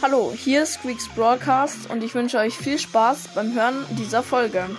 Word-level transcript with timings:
Hallo, 0.00 0.32
hier 0.32 0.62
ist 0.62 0.74
Squeaks 0.74 1.08
Broadcast 1.08 1.90
und 1.90 2.04
ich 2.04 2.14
wünsche 2.14 2.38
euch 2.38 2.56
viel 2.56 2.78
Spaß 2.78 3.34
beim 3.34 3.52
Hören 3.52 3.84
dieser 3.96 4.22
Folge. 4.22 4.70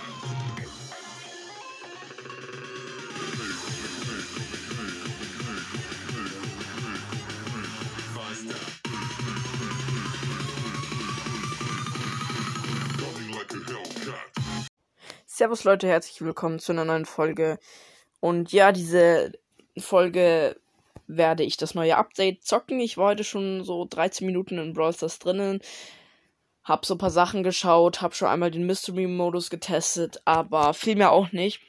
Servus 15.26 15.64
Leute, 15.64 15.86
herzlich 15.86 16.22
willkommen 16.22 16.60
zu 16.60 16.72
einer 16.72 16.86
neuen 16.86 17.04
Folge. 17.04 17.58
Und 18.20 18.52
ja, 18.52 18.72
diese 18.72 19.32
Folge 19.76 20.56
werde 21.16 21.42
ich 21.42 21.56
das 21.56 21.74
neue 21.74 21.96
Update 21.96 22.44
zocken. 22.44 22.80
Ich 22.80 22.96
war 22.96 23.08
heute 23.08 23.24
schon 23.24 23.64
so 23.64 23.84
13 23.84 24.26
Minuten 24.26 24.58
in 24.58 24.72
Brawl 24.72 24.92
Stars 24.92 25.18
drinnen. 25.18 25.60
Hab 26.64 26.86
so 26.86 26.94
ein 26.94 26.98
paar 26.98 27.10
Sachen 27.10 27.42
geschaut, 27.42 28.02
hab 28.02 28.14
schon 28.14 28.28
einmal 28.28 28.50
den 28.50 28.66
Mystery-Modus 28.66 29.50
getestet, 29.50 30.20
aber 30.24 30.74
viel 30.74 30.96
mehr 30.96 31.12
auch 31.12 31.32
nicht. 31.32 31.60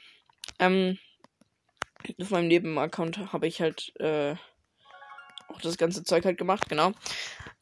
Ähm, 0.58 0.98
auf 2.20 2.30
meinem 2.30 2.48
Nebenaccount 2.48 3.32
habe 3.32 3.46
ich 3.46 3.60
halt 3.60 3.92
äh, 4.00 4.34
auch 5.48 5.60
das 5.60 5.78
ganze 5.78 6.04
Zeug 6.04 6.24
halt 6.24 6.38
gemacht, 6.38 6.68
genau. 6.68 6.92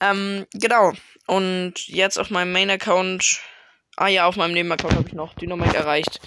Ähm, 0.00 0.46
genau. 0.54 0.92
Und 1.26 1.86
jetzt 1.86 2.18
auf 2.18 2.30
meinem 2.30 2.52
Main-Account 2.52 3.40
Ah 4.00 4.08
ja, 4.08 4.26
auf 4.26 4.36
meinem 4.36 4.54
Nebenaccount 4.54 4.94
habe 4.94 5.08
ich 5.08 5.14
noch 5.14 5.34
Dynamite 5.34 5.76
erreicht. 5.76 6.20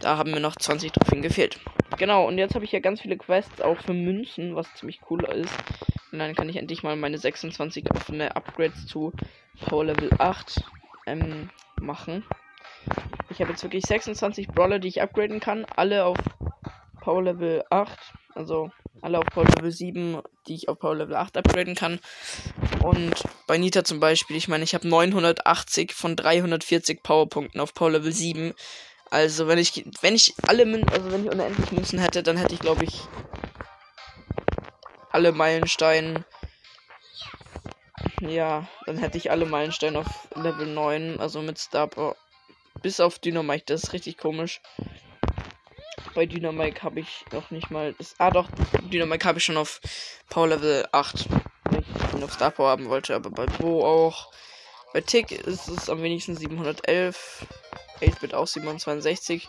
Da 0.00 0.16
haben 0.16 0.30
mir 0.30 0.40
noch 0.40 0.56
20 0.56 0.92
Trophäen 0.92 1.22
gefehlt. 1.22 1.60
Genau, 1.98 2.26
und 2.26 2.38
jetzt 2.38 2.54
habe 2.54 2.64
ich 2.64 2.72
ja 2.72 2.80
ganz 2.80 3.00
viele 3.00 3.16
Quests 3.16 3.60
auch 3.60 3.78
für 3.78 3.92
Münzen, 3.92 4.56
was 4.56 4.74
ziemlich 4.74 5.00
cool 5.10 5.24
ist. 5.24 5.52
Und 6.12 6.18
dann 6.18 6.34
kann 6.34 6.48
ich 6.48 6.56
endlich 6.56 6.82
mal 6.82 6.96
meine 6.96 7.18
26 7.18 7.90
offene 7.90 8.34
Upgrades 8.34 8.86
zu 8.86 9.12
Power 9.66 9.84
Level 9.84 10.10
8 10.18 10.62
ähm, 11.06 11.50
machen. 11.80 12.24
Ich 13.28 13.40
habe 13.40 13.50
jetzt 13.50 13.62
wirklich 13.62 13.84
26 13.84 14.48
Brawler, 14.48 14.78
die 14.78 14.88
ich 14.88 15.02
upgraden 15.02 15.40
kann. 15.40 15.66
Alle 15.76 16.04
auf 16.04 16.16
Power 17.00 17.22
Level 17.22 17.64
8. 17.70 17.98
Also 18.34 18.70
alle 19.02 19.18
auf 19.18 19.26
Power 19.26 19.44
Level 19.44 19.70
7, 19.70 20.20
die 20.46 20.54
ich 20.54 20.68
auf 20.68 20.78
Power 20.78 20.96
Level 20.96 21.16
8 21.16 21.36
upgraden 21.36 21.74
kann. 21.74 22.00
Und 22.82 23.24
bei 23.46 23.58
Nita 23.58 23.84
zum 23.84 24.00
Beispiel, 24.00 24.36
ich 24.36 24.48
meine, 24.48 24.64
ich 24.64 24.74
habe 24.74 24.88
980 24.88 25.92
von 25.92 26.16
340 26.16 27.02
Powerpunkten 27.02 27.60
auf 27.60 27.74
Power 27.74 27.90
Level 27.90 28.12
7. 28.12 28.54
Also 29.10 29.48
wenn 29.48 29.58
ich 29.58 29.84
wenn 30.00 30.14
ich 30.14 30.34
alle 30.46 30.64
Mün 30.64 30.88
also 30.88 31.10
wenn 31.12 31.24
ich 31.24 31.32
unendlich 31.32 31.72
Münzen 31.72 31.98
hätte, 31.98 32.22
dann 32.22 32.36
hätte 32.36 32.54
ich 32.54 32.60
glaube 32.60 32.84
ich 32.84 33.02
alle 35.10 35.32
Meilensteine. 35.32 36.24
Ja, 38.20 38.68
dann 38.86 38.98
hätte 38.98 39.18
ich 39.18 39.30
alle 39.30 39.46
Meilensteine 39.46 39.98
auf 39.98 40.28
Level 40.34 40.66
9, 40.66 41.18
also 41.20 41.42
mit 41.42 41.58
Star 41.58 41.88
Power. 41.88 42.16
Bis 42.82 43.00
auf 43.00 43.18
Dynamite, 43.18 43.64
das 43.66 43.84
ist 43.84 43.92
richtig 43.92 44.18
komisch. 44.18 44.60
Bei 46.14 46.26
Dynamite 46.26 46.82
habe 46.82 47.00
ich 47.00 47.24
noch 47.32 47.50
nicht 47.50 47.70
mal. 47.70 47.94
Das, 47.94 48.14
ah 48.18 48.30
doch, 48.30 48.48
Dynamite 48.92 49.26
habe 49.26 49.38
ich 49.38 49.44
schon 49.44 49.56
auf 49.56 49.80
Power 50.28 50.48
Level 50.48 50.86
8 50.92 51.28
ich 52.10 52.14
ihn 52.14 52.24
auf 52.24 52.32
Star 52.32 52.50
Power 52.50 52.70
haben 52.70 52.88
wollte, 52.88 53.14
aber 53.14 53.30
bei 53.30 53.46
Bo 53.46 53.84
auch. 53.84 54.32
Bei 54.92 55.00
Tick 55.00 55.30
ist 55.30 55.68
es 55.68 55.88
am 55.88 56.02
wenigsten 56.02 56.36
711. 56.36 57.46
8-Bit 58.00 58.34
auch 58.34 58.46
762. 58.46 59.46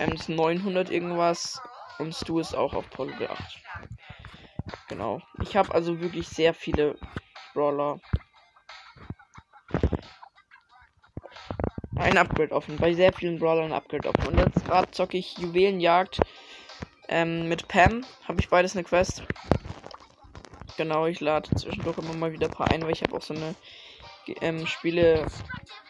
Ähm, 0.00 0.18
900 0.26 0.90
irgendwas. 0.90 1.60
Und 1.98 2.14
Stu 2.14 2.40
ist 2.40 2.54
auch 2.54 2.74
auf 2.74 2.86
Level 2.98 3.28
8. 3.28 3.60
Genau. 4.88 5.20
Ich 5.42 5.56
habe 5.56 5.72
also 5.72 6.00
wirklich 6.00 6.28
sehr 6.28 6.52
viele 6.52 6.98
Brawler. 7.54 8.00
Ein 11.96 12.18
Upgrade 12.18 12.52
offen. 12.52 12.76
Bei 12.76 12.92
sehr 12.92 13.12
vielen 13.12 13.38
Brawlern 13.38 13.66
ein 13.66 13.72
Upgrade 13.72 14.08
offen. 14.08 14.26
Und 14.26 14.38
jetzt 14.38 14.64
gerade 14.64 14.90
zocke 14.90 15.16
ich 15.16 15.38
Juwelenjagd 15.38 16.20
ähm, 17.08 17.48
mit 17.48 17.68
Pam. 17.68 18.04
Habe 18.26 18.40
ich 18.40 18.48
beides 18.48 18.74
eine 18.74 18.84
Quest. 18.84 19.22
Genau, 20.76 21.06
ich 21.06 21.20
lade 21.20 21.54
zwischendurch 21.54 21.98
immer 21.98 22.14
mal 22.14 22.32
wieder 22.32 22.48
ein 22.48 22.52
paar 22.52 22.72
ein, 22.72 22.82
weil 22.82 22.92
ich 22.92 23.02
habe 23.02 23.14
auch 23.14 23.22
so 23.22 23.34
eine 23.34 23.54
ähm, 24.40 24.66
Spiele. 24.66 25.26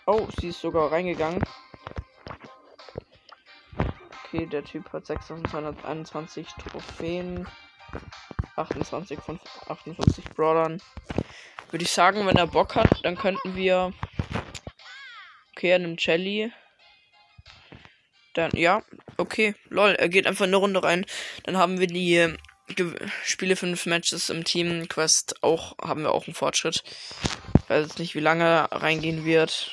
Oh, 0.07 0.27
sie 0.41 0.49
ist 0.49 0.61
sogar 0.61 0.91
reingegangen. 0.91 1.43
Okay, 4.25 4.47
der 4.47 4.65
Typ 4.65 4.93
hat 4.93 5.07
6221 5.07 6.47
Trophäen. 6.49 7.47
28 8.57 9.19
von 9.19 9.41
58 9.69 10.25
Brawlern. 10.31 10.81
Würde 11.71 11.85
ich 11.85 11.91
sagen, 11.91 12.27
wenn 12.27 12.37
er 12.37 12.47
Bock 12.47 12.75
hat, 12.75 13.05
dann 13.05 13.17
könnten 13.17 13.57
wir. 13.57 13.93
Okay, 15.53 15.71
er 15.71 15.79
nimmt 15.79 16.01
Shelly. 16.01 16.53
Dann, 18.35 18.51
ja, 18.55 18.83
okay, 19.19 19.55
lol, 19.69 19.91
er 19.91 20.09
geht 20.09 20.27
einfach 20.27 20.47
eine 20.47 20.57
Runde 20.57 20.83
rein. 20.83 21.05
Dann 21.45 21.59
haben 21.59 21.79
wir 21.81 21.87
die 21.87 22.35
Spiele 23.25 23.57
fünf 23.57 23.87
Matches 23.87 24.31
im 24.31 24.45
Team 24.45 24.89
Quest 24.89 25.43
auch 25.43 25.77
haben 25.79 26.03
wir 26.03 26.13
auch 26.13 26.27
einen 26.27 26.35
Fortschritt. 26.35 26.83
Weiß 27.73 27.87
jetzt 27.87 27.99
nicht, 27.99 28.15
wie 28.15 28.21
lange 28.21 28.69
reingehen 28.71 29.25
wird, 29.25 29.73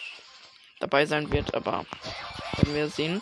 dabei 0.79 1.05
sein 1.05 1.33
wird, 1.33 1.53
aber 1.53 1.85
werden 2.55 2.73
wir 2.73 2.87
sehen. 2.87 3.21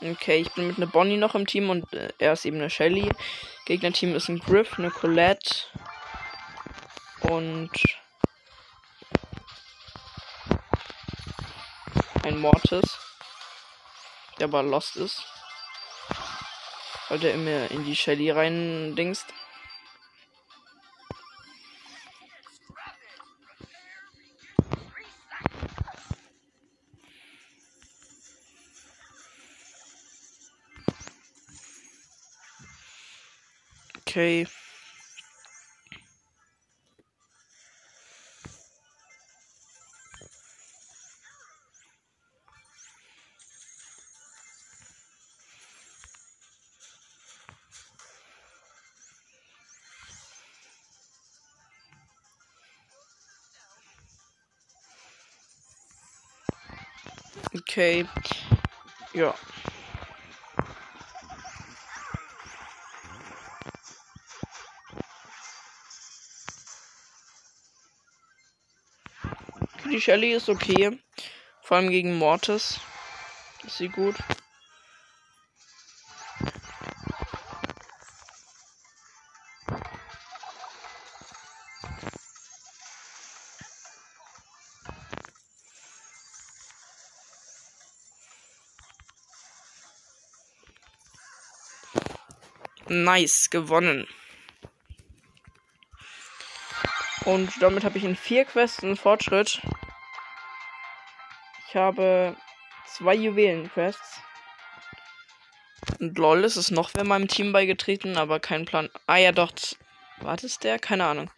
Okay, 0.00 0.38
ich 0.38 0.50
bin 0.54 0.66
mit 0.66 0.76
einer 0.78 0.88
Bonnie 0.88 1.16
noch 1.16 1.36
im 1.36 1.46
Team 1.46 1.70
und 1.70 1.92
äh, 1.92 2.12
er 2.18 2.32
ist 2.32 2.44
eben 2.44 2.56
eine 2.56 2.68
Shelly. 2.68 3.08
Gegnerteam 3.64 4.16
ist 4.16 4.28
ein 4.28 4.40
Griff, 4.40 4.76
eine 4.76 4.90
Colette 4.90 5.54
und 7.20 7.70
ein 12.24 12.40
Mortis, 12.40 12.98
der 14.40 14.48
aber 14.48 14.64
lost 14.64 14.96
ist. 14.96 15.22
Weil 17.08 17.18
der 17.18 17.34
immer 17.34 17.70
in 17.70 17.84
die 17.84 17.96
Shelly 17.96 18.30
rein 18.30 18.94
dingst. 18.96 19.26
Okay. 33.98 34.46
Okay. 57.54 58.06
Ja. 59.12 59.34
Die 69.90 70.00
Shelly 70.00 70.32
ist 70.32 70.48
okay. 70.48 70.98
Vor 71.62 71.76
allem 71.76 71.90
gegen 71.90 72.16
Mortis. 72.16 72.80
Ist 73.64 73.78
sie 73.78 73.88
gut. 73.88 74.16
Nice, 93.04 93.50
gewonnen. 93.50 94.06
Und 97.24 97.50
damit 97.60 97.84
habe 97.84 97.98
ich 97.98 98.04
in 98.04 98.16
vier 98.16 98.44
Quests 98.44 98.82
einen 98.82 98.96
Fortschritt. 98.96 99.60
Ich 101.68 101.76
habe 101.76 102.36
zwei 102.86 103.14
Juwelen-Quests. 103.14 104.20
Und 106.00 106.18
lol, 106.18 106.44
ist 106.44 106.56
es 106.56 106.70
noch 106.70 106.90
wer 106.94 107.04
meinem 107.04 107.28
Team 107.28 107.52
beigetreten, 107.52 108.16
aber 108.16 108.40
kein 108.40 108.64
Plan. 108.64 108.90
Ah 109.06 109.16
ja, 109.16 109.32
doch. 109.32 109.52
War 110.18 110.36
das 110.36 110.58
der? 110.58 110.78
Keine 110.78 111.06
Ahnung. 111.06 111.30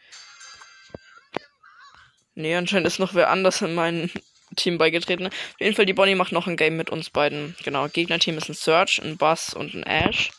Nee, 2.34 2.54
anscheinend 2.54 2.86
ist 2.86 2.98
noch 2.98 3.14
wer 3.14 3.30
anders 3.30 3.62
in 3.62 3.74
meinem 3.74 4.10
Team 4.56 4.78
beigetreten. 4.78 5.26
Auf 5.26 5.60
jeden 5.60 5.74
Fall, 5.74 5.86
die 5.86 5.94
Bonnie 5.94 6.14
macht 6.14 6.32
noch 6.32 6.46
ein 6.46 6.56
Game 6.56 6.76
mit 6.76 6.90
uns 6.90 7.10
beiden. 7.10 7.56
Genau, 7.64 7.88
Gegnerteam 7.88 8.36
ist 8.36 8.48
ein 8.48 8.54
Search, 8.54 9.00
ein 9.02 9.16
Bass 9.16 9.54
und 9.54 9.74
ein 9.74 9.84
Ash. 9.84 10.30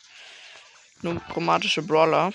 Nur 1.02 1.20
chromatische 1.20 1.82
Brawler. 1.82 2.32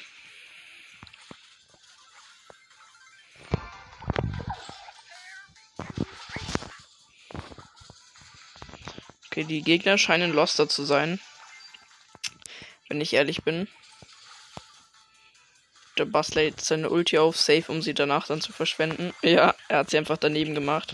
Okay, 9.33 9.45
die 9.45 9.63
Gegner 9.63 9.97
scheinen 9.97 10.31
loster 10.31 10.69
zu 10.69 10.83
sein. 10.83 11.19
Wenn 12.87 13.01
ich 13.01 13.13
ehrlich 13.13 13.43
bin. 13.43 13.67
Der 15.97 16.05
Bass 16.05 16.35
lädt 16.35 16.61
seine 16.61 16.89
Ulti 16.89 17.17
auf, 17.17 17.39
safe, 17.39 17.71
um 17.71 17.81
sie 17.81 17.93
danach 17.93 18.27
dann 18.27 18.41
zu 18.41 18.53
verschwenden. 18.53 19.13
Ja, 19.23 19.55
er 19.67 19.79
hat 19.79 19.89
sie 19.89 19.97
einfach 19.97 20.17
daneben 20.17 20.53
gemacht. 20.53 20.93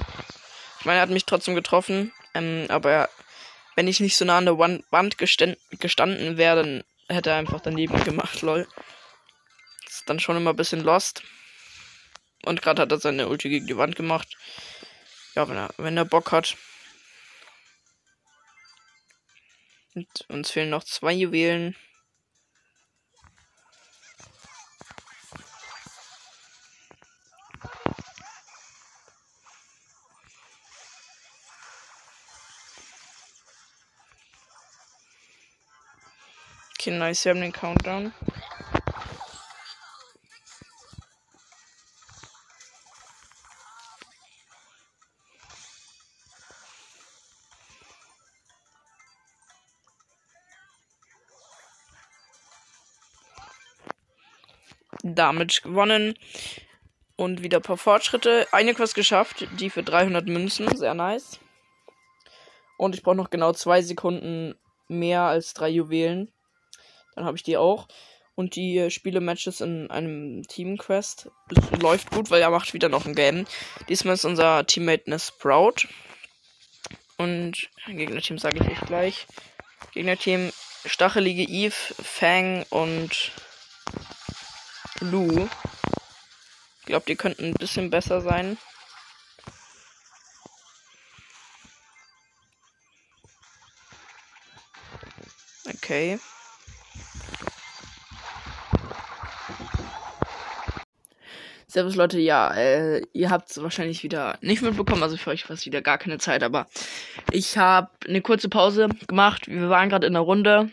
Ich 0.80 0.86
meine, 0.86 1.00
er 1.00 1.02
hat 1.02 1.10
mich 1.10 1.26
trotzdem 1.26 1.56
getroffen. 1.56 2.14
Ähm, 2.34 2.66
aber 2.70 2.92
er, 2.92 3.10
wenn 3.76 3.88
ich 3.90 4.00
nicht 4.00 4.16
so 4.16 4.24
nah 4.24 4.38
an 4.38 4.46
der 4.46 4.58
Wand 4.58 5.18
gestanden 5.18 6.38
wäre, 6.38 6.64
dann 6.64 6.84
hätte 7.10 7.32
er 7.32 7.38
einfach 7.38 7.60
daneben 7.62 8.04
gemacht, 8.04 8.42
lol. 8.42 8.68
Ist 9.88 10.10
dann 10.10 10.20
schon 10.20 10.38
immer 10.38 10.52
ein 10.52 10.56
bisschen 10.56 10.82
lost. 10.82 11.24
Und 12.46 12.62
gerade 12.62 12.82
hat 12.82 12.92
er 12.92 13.00
seine 13.00 13.28
Ulti 13.28 13.50
gegen 13.50 13.68
die 13.68 13.78
Wand 13.78 13.96
gemacht. 13.96 14.38
Ja, 15.36 15.48
wenn 15.50 15.58
er, 15.58 15.70
wenn 15.78 15.98
er 15.98 16.06
Bock 16.06 16.32
hat. 16.32 16.56
Und 19.96 20.08
uns 20.30 20.52
fehlen 20.52 20.70
noch 20.70 20.84
zwei 20.84 21.12
Juwelen. 21.12 21.76
Okay, 36.80 36.92
nice, 36.92 37.26
wir 37.26 37.32
haben 37.32 37.42
den 37.42 37.52
Countdown. 37.52 38.14
Damage 55.04 55.60
gewonnen. 55.64 56.14
Und 57.18 57.44
wieder 57.44 57.58
ein 57.58 57.62
paar 57.62 57.76
Fortschritte. 57.76 58.48
Eine 58.54 58.74
Quest 58.74 58.96
geschafft, 58.96 59.46
die 59.60 59.70
für 59.70 59.84
300 59.84 60.28
Münzen. 60.28 60.74
Sehr 60.78 60.94
nice. 60.94 61.42
Und 62.78 62.96
ich 62.96 63.04
brauche 63.04 63.18
noch 63.18 63.30
genau 63.30 63.52
zwei 63.52 63.82
Sekunden 63.82 64.56
mehr 64.88 65.24
als 65.24 65.54
drei 65.54 65.68
Juwelen. 65.68 66.32
Dann 67.20 67.26
habe 67.26 67.36
ich 67.36 67.44
die 67.44 67.58
auch. 67.58 67.90
Und 68.36 68.56
die 68.56 68.78
äh, 68.78 68.90
Spiele-Matches 68.90 69.60
in 69.60 69.92
einem 69.92 70.44
Team-Quest. 70.48 71.30
Läuft 71.82 72.12
gut, 72.12 72.32
weil 72.32 72.42
er 72.42 72.50
macht 72.50 72.74
wieder 72.74 72.88
noch 72.88 73.06
ein 73.06 73.14
Game. 73.14 73.46
Diesmal 73.90 74.14
ist 74.14 74.24
unser 74.24 74.66
Teammate 74.66 75.08
eine 75.08 75.20
Sprout. 75.20 75.90
Und 77.18 77.70
Gegnerteam 77.88 78.38
sage 78.38 78.60
ich 78.62 78.72
euch 78.72 78.88
gleich. 78.88 79.28
Gegnerteam 79.94 80.54
Stachelige 80.86 81.44
Eve, 81.44 81.76
Fang 81.76 82.66
und 82.70 83.34
Lu. 85.02 85.50
Ich 86.80 86.86
glaube, 86.86 87.06
die 87.06 87.18
könnten 87.18 87.48
ein 87.48 87.54
bisschen 87.56 87.90
besser 87.90 88.22
sein. 88.22 88.58
Okay. 95.68 96.18
Servus 101.70 101.94
Leute, 101.94 102.20
ja, 102.20 102.52
äh, 102.56 103.04
ihr 103.14 103.30
habt 103.30 103.52
es 103.52 103.62
wahrscheinlich 103.62 104.02
wieder 104.02 104.40
nicht 104.42 104.64
mitbekommen, 104.64 105.04
also 105.04 105.18
für 105.18 105.30
euch 105.30 105.48
war 105.48 105.54
es 105.54 105.68
wieder 105.68 105.84
gar 105.84 106.00
keine 106.00 106.18
Zeit, 106.18 106.42
aber 106.42 106.68
ich 107.32 107.60
habe 107.60 107.92
eine 108.08 108.22
kurze 108.22 108.50
Pause 108.50 108.90
gemacht. 109.08 109.48
Wir 109.48 109.70
waren 109.70 109.88
gerade 109.88 110.08
in 110.08 110.14
der 110.14 110.24
Runde. 110.24 110.72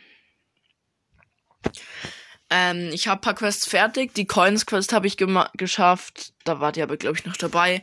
Ähm, 2.49 2.89
ich 2.95 3.09
habe 3.09 3.21
paar 3.21 3.35
Quests 3.35 3.69
fertig. 3.69 4.15
Die 4.15 4.25
Coins 4.25 4.65
Quest 4.65 4.95
habe 4.95 5.07
ich 5.07 5.19
geschafft. 5.19 6.33
Da 6.45 6.61
wart 6.61 6.79
ihr 6.79 6.85
aber 6.85 6.97
glaube 6.97 7.19
ich 7.19 7.27
noch 7.27 7.37
dabei. 7.37 7.83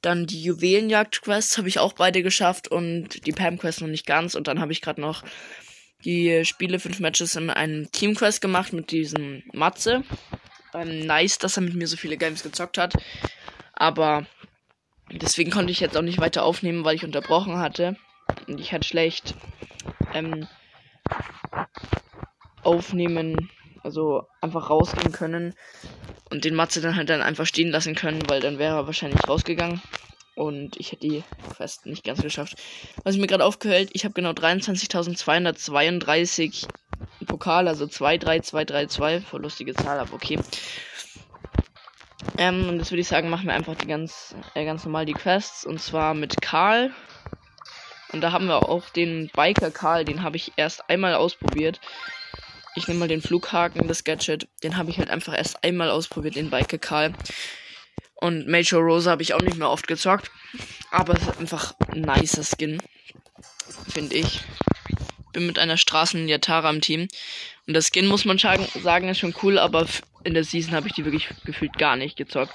Dann 0.00 0.26
die 0.26 0.40
Juwelenjagd 0.40 1.22
Quest 1.22 1.58
habe 1.58 1.66
ich 1.66 1.80
auch 1.80 1.94
beide 1.94 2.22
geschafft 2.22 2.68
und 2.68 3.26
die 3.26 3.32
Pam 3.32 3.58
Quest 3.58 3.80
noch 3.80 3.88
nicht 3.88 4.06
ganz. 4.06 4.36
Und 4.36 4.46
dann 4.46 4.60
habe 4.60 4.70
ich 4.70 4.80
gerade 4.80 5.00
noch 5.00 5.24
die 6.04 6.44
Spiele 6.44 6.78
fünf 6.78 7.00
Matches 7.00 7.34
in 7.34 7.50
einem 7.50 7.90
Team 7.90 8.14
Quest 8.14 8.40
gemacht 8.40 8.72
mit 8.72 8.92
diesem 8.92 9.42
Matze 9.52 10.04
ähm, 10.74 11.06
nice, 11.06 11.38
dass 11.38 11.56
er 11.56 11.62
mit 11.62 11.74
mir 11.74 11.86
so 11.86 11.96
viele 11.96 12.16
Games 12.16 12.42
gezockt 12.42 12.78
hat. 12.78 12.94
Aber 13.72 14.26
deswegen 15.10 15.50
konnte 15.50 15.72
ich 15.72 15.80
jetzt 15.80 15.96
auch 15.96 16.02
nicht 16.02 16.20
weiter 16.20 16.44
aufnehmen, 16.44 16.84
weil 16.84 16.96
ich 16.96 17.04
unterbrochen 17.04 17.58
hatte. 17.58 17.96
Und 18.46 18.60
ich 18.60 18.72
halt 18.72 18.84
schlecht 18.84 19.34
ähm, 20.12 20.46
aufnehmen, 22.62 23.50
also 23.82 24.26
einfach 24.40 24.70
rausgehen 24.70 25.12
können. 25.12 25.54
Und 26.30 26.44
den 26.44 26.54
Matze 26.54 26.80
dann 26.80 26.96
halt 26.96 27.10
dann 27.10 27.22
einfach 27.22 27.46
stehen 27.46 27.70
lassen 27.70 27.94
können, 27.94 28.28
weil 28.28 28.40
dann 28.40 28.58
wäre 28.58 28.76
er 28.76 28.86
wahrscheinlich 28.86 29.28
rausgegangen. 29.28 29.80
Und 30.34 30.76
ich 30.78 30.90
hätte 30.90 31.06
die 31.06 31.22
Quest 31.54 31.86
nicht 31.86 32.02
ganz 32.02 32.20
geschafft. 32.20 32.56
Was 33.04 33.16
mir 33.16 33.28
gerade 33.28 33.44
aufgehört, 33.44 33.90
ich 33.92 34.04
habe 34.04 34.14
genau 34.14 34.30
23.232 34.30 36.66
Pokal, 37.26 37.68
also 37.68 37.86
23232, 37.86 39.26
voll 39.26 39.42
lustige 39.42 39.74
Zahl, 39.74 39.98
aber 39.98 40.14
okay. 40.14 40.38
Ähm, 42.38 42.68
und 42.68 42.78
das 42.78 42.90
würde 42.90 43.00
ich 43.00 43.08
sagen, 43.08 43.28
machen 43.28 43.46
wir 43.46 43.54
einfach 43.54 43.76
die 43.76 43.86
ganz, 43.86 44.34
äh, 44.54 44.64
ganz 44.64 44.84
normal 44.84 45.06
die 45.06 45.12
Quests. 45.12 45.64
Und 45.64 45.80
zwar 45.80 46.14
mit 46.14 46.40
Karl. 46.40 46.92
Und 48.12 48.20
da 48.20 48.32
haben 48.32 48.46
wir 48.46 48.68
auch 48.68 48.88
den 48.90 49.28
Biker 49.34 49.70
Karl, 49.70 50.04
den 50.04 50.22
habe 50.22 50.36
ich 50.36 50.52
erst 50.56 50.88
einmal 50.88 51.14
ausprobiert. 51.14 51.80
Ich 52.76 52.88
nehme 52.88 53.00
mal 53.00 53.08
den 53.08 53.22
Flughaken, 53.22 53.86
das 53.86 54.04
Gadget. 54.04 54.48
Den 54.62 54.76
habe 54.76 54.90
ich 54.90 54.98
halt 54.98 55.10
einfach 55.10 55.36
erst 55.36 55.62
einmal 55.64 55.90
ausprobiert, 55.90 56.36
den 56.36 56.50
Biker 56.50 56.78
Karl. 56.78 57.12
Und 58.16 58.48
Major 58.48 58.80
Rosa 58.80 59.10
habe 59.12 59.22
ich 59.22 59.34
auch 59.34 59.42
nicht 59.42 59.58
mehr 59.58 59.70
oft 59.70 59.86
gezockt. 59.86 60.30
Aber 60.90 61.14
es 61.14 61.22
ist 61.22 61.38
einfach 61.38 61.74
ein 61.88 62.02
nicer 62.02 62.42
Skin. 62.42 62.80
Finde 63.88 64.16
ich 64.16 64.40
bin 65.34 65.46
mit 65.46 65.58
einer 65.58 65.76
Straßen 65.76 66.26
Yatara 66.26 66.70
im 66.70 66.80
Team. 66.80 67.08
Und 67.66 67.74
das 67.74 67.90
Skin, 67.92 68.06
muss 68.06 68.24
man 68.24 68.38
sagen, 68.38 69.08
ist 69.08 69.18
schon 69.18 69.34
cool, 69.42 69.58
aber 69.58 69.86
in 70.24 70.32
der 70.32 70.44
Season 70.44 70.74
habe 70.74 70.88
ich 70.88 70.94
die 70.94 71.04
wirklich 71.04 71.28
gefühlt 71.44 71.76
gar 71.76 71.96
nicht 71.96 72.16
gezockt. 72.16 72.54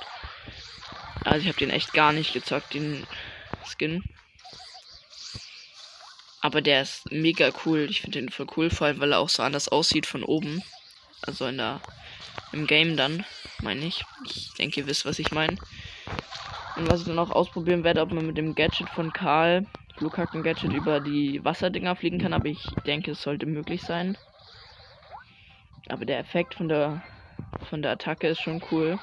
Also 1.24 1.42
ich 1.42 1.48
habe 1.48 1.60
den 1.60 1.70
echt 1.70 1.94
gar 1.94 2.12
nicht 2.12 2.34
gezockt, 2.34 2.74
den 2.74 3.06
Skin. 3.66 4.04
Aber 6.42 6.62
der 6.62 6.82
ist 6.82 7.12
mega 7.12 7.52
cool. 7.66 7.88
Ich 7.90 8.02
finde 8.02 8.20
den 8.20 8.30
voll 8.30 8.48
cool, 8.56 8.70
vor 8.70 8.88
allem 8.88 9.00
weil 9.00 9.12
er 9.12 9.20
auch 9.20 9.30
so 9.30 9.44
anders 9.44 9.68
aussieht 9.68 10.06
von 10.06 10.24
oben. 10.24 10.64
Also 11.22 11.46
in 11.48 11.58
der 11.58 11.82
im 12.52 12.66
Game 12.66 12.98
dann, 12.98 13.26
meine 13.62 13.86
ich. 13.86 14.04
Ich 14.26 14.54
denke, 14.58 14.80
ihr 14.80 14.88
wisst, 14.88 15.06
was 15.06 15.20
ich 15.20 15.32
meine. 15.32 15.58
Und 16.76 16.90
was 16.90 17.02
ich 17.02 17.08
dann 17.08 17.20
auch 17.20 17.32
ausprobieren 17.32 17.84
werde, 17.84 18.02
ob 18.02 18.12
man 18.12 18.26
mit 18.26 18.38
dem 18.38 18.56
Gadget 18.56 18.90
von 18.90 19.12
Karl 19.12 19.66
Flughaken-Gadget 20.00 20.74
über 20.74 21.02
die 21.02 21.44
Wasserdinger 21.44 21.96
fliegen 21.96 22.20
kann, 22.20 22.34
aber 22.34 22.48
ich 22.48 22.80
denke, 22.86 23.12
es 23.12 23.22
sollte 23.22 23.46
möglich 23.46 23.84
sein. 23.84 24.18
Aber 25.90 26.06
der 26.06 26.20
Effekt 26.20 26.56
von 26.56 26.70
der 26.70 27.04
von 27.62 27.82
der 27.82 27.92
Attacke 27.92 28.30
ist 28.30 28.40
schon 28.40 28.62
cool. 28.72 29.02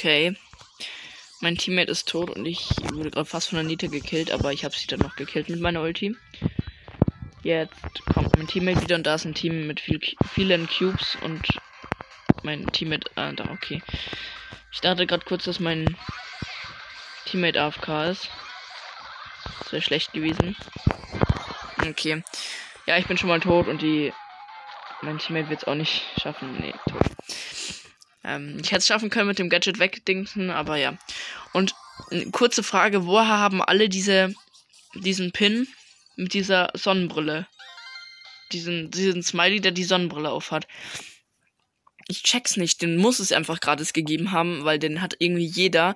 Okay. 0.00 0.34
Mein 1.42 1.58
Teammate 1.58 1.90
ist 1.90 2.08
tot 2.08 2.30
und 2.30 2.46
ich 2.46 2.70
wurde 2.90 3.10
gerade 3.10 3.26
fast 3.26 3.50
von 3.50 3.56
der 3.56 3.66
Niete 3.66 3.90
gekillt, 3.90 4.30
aber 4.30 4.50
ich 4.50 4.64
habe 4.64 4.74
sie 4.74 4.86
dann 4.86 5.00
noch 5.00 5.14
gekillt 5.14 5.50
mit 5.50 5.60
meiner 5.60 5.82
Ulti. 5.82 6.16
Jetzt 7.42 7.74
kommt 8.14 8.34
mein 8.34 8.46
Teammate 8.46 8.80
wieder 8.80 8.96
und 8.96 9.06
da 9.06 9.16
ist 9.16 9.26
ein 9.26 9.34
Team 9.34 9.66
mit 9.66 9.78
viel, 9.78 10.00
vielen 10.32 10.70
Cubes 10.70 11.18
und 11.20 11.46
mein 12.42 12.66
Teammate. 12.68 13.10
Ah, 13.14 13.32
da, 13.32 13.50
okay. 13.50 13.82
Ich 14.72 14.80
dachte 14.80 15.06
gerade 15.06 15.26
kurz, 15.26 15.44
dass 15.44 15.60
mein 15.60 15.94
Teammate 17.26 17.60
AFK 17.60 18.06
ist. 18.10 18.30
Das 19.58 19.72
wäre 19.72 19.82
schlecht 19.82 20.14
gewesen. 20.14 20.56
Okay. 21.86 22.22
Ja, 22.86 22.96
ich 22.96 23.06
bin 23.06 23.18
schon 23.18 23.28
mal 23.28 23.40
tot 23.40 23.68
und 23.68 23.82
die. 23.82 24.14
Mein 25.02 25.18
Teammate 25.18 25.50
wird 25.50 25.60
es 25.60 25.68
auch 25.68 25.74
nicht 25.74 26.02
schaffen. 26.18 26.56
Nee, 26.58 26.72
tot. 26.88 27.02
Ähm, 28.24 28.58
ich 28.60 28.70
hätte 28.70 28.78
es 28.78 28.86
schaffen 28.86 29.10
können 29.10 29.28
mit 29.28 29.38
dem 29.38 29.48
Gadget 29.48 29.78
wegdingsen, 29.78 30.50
aber 30.50 30.76
ja. 30.76 30.96
Und 31.52 31.74
kurze 32.32 32.62
Frage: 32.62 33.06
Woher 33.06 33.38
haben 33.38 33.62
alle 33.62 33.88
diese. 33.88 34.34
diesen 34.94 35.32
Pin 35.32 35.68
mit 36.16 36.34
dieser 36.34 36.70
Sonnenbrille? 36.74 37.46
Diesen, 38.52 38.90
diesen 38.90 39.22
Smiley, 39.22 39.60
der 39.60 39.72
die 39.72 39.84
Sonnenbrille 39.84 40.30
aufhat. 40.30 40.66
Ich 42.08 42.24
check's 42.24 42.56
nicht, 42.56 42.82
den 42.82 42.96
muss 42.96 43.20
es 43.20 43.30
einfach 43.30 43.60
gratis 43.60 43.92
gegeben 43.92 44.32
haben, 44.32 44.64
weil 44.64 44.80
den 44.80 45.00
hat 45.00 45.14
irgendwie 45.20 45.46
jeder. 45.46 45.94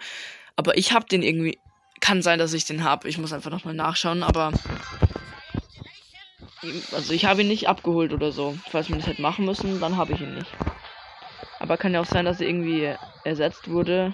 Aber 0.56 0.78
ich 0.78 0.92
hab 0.92 1.08
den 1.08 1.22
irgendwie. 1.22 1.58
Kann 2.00 2.22
sein, 2.22 2.38
dass 2.38 2.52
ich 2.52 2.66
den 2.66 2.84
hab. 2.84 3.06
Ich 3.06 3.16
muss 3.16 3.32
einfach 3.32 3.50
nochmal 3.50 3.72
nachschauen, 3.72 4.22
aber 4.22 4.52
also 6.92 7.12
ich 7.12 7.24
habe 7.24 7.42
ihn 7.42 7.48
nicht 7.48 7.68
abgeholt 7.68 8.12
oder 8.12 8.32
so. 8.32 8.58
Falls 8.70 8.88
wir 8.88 8.96
das 8.96 9.06
hätte 9.06 9.22
machen 9.22 9.44
müssen, 9.44 9.80
dann 9.80 9.96
habe 9.96 10.12
ich 10.12 10.20
ihn 10.20 10.34
nicht. 10.34 10.50
Aber 11.64 11.78
kann 11.78 11.94
ja 11.94 12.02
auch 12.02 12.04
sein, 12.04 12.26
dass 12.26 12.42
er 12.42 12.46
irgendwie 12.46 12.94
ersetzt 13.22 13.70
wurde. 13.70 14.12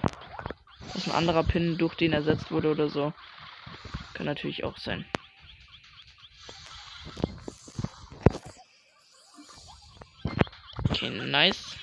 Dass 0.93 1.05
ein 1.05 1.11
anderer 1.11 1.43
Pin 1.43 1.77
durch 1.77 1.95
den 1.95 2.13
ersetzt 2.13 2.49
wurde 2.49 2.71
oder 2.71 2.87
so. 2.87 3.11
Kann 4.13 4.25
natürlich 4.25 4.63
auch 4.63 4.77
sein. 4.77 5.05
Okay, 10.91 11.09
nice. 11.09 11.75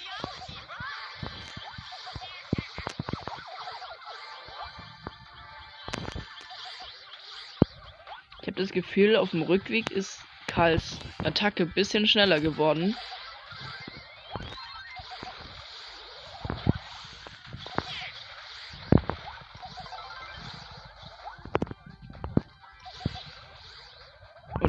Ich 8.41 8.47
habe 8.47 8.53
das 8.53 8.71
Gefühl, 8.71 9.17
auf 9.17 9.33
dem 9.33 9.43
Rückweg 9.43 9.91
ist 9.91 10.19
Karls 10.47 10.97
Attacke 11.25 11.67
bisschen 11.67 12.07
schneller 12.07 12.41
geworden. 12.41 12.97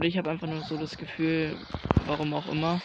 Ich 0.10 0.18
habe 0.18 0.32
einfach 0.32 0.48
nur 0.48 0.64
so 0.64 0.76
das 0.76 0.98
Gefühl, 0.98 1.56
warum 2.08 2.34
auch 2.34 2.48
immer. 2.48 2.82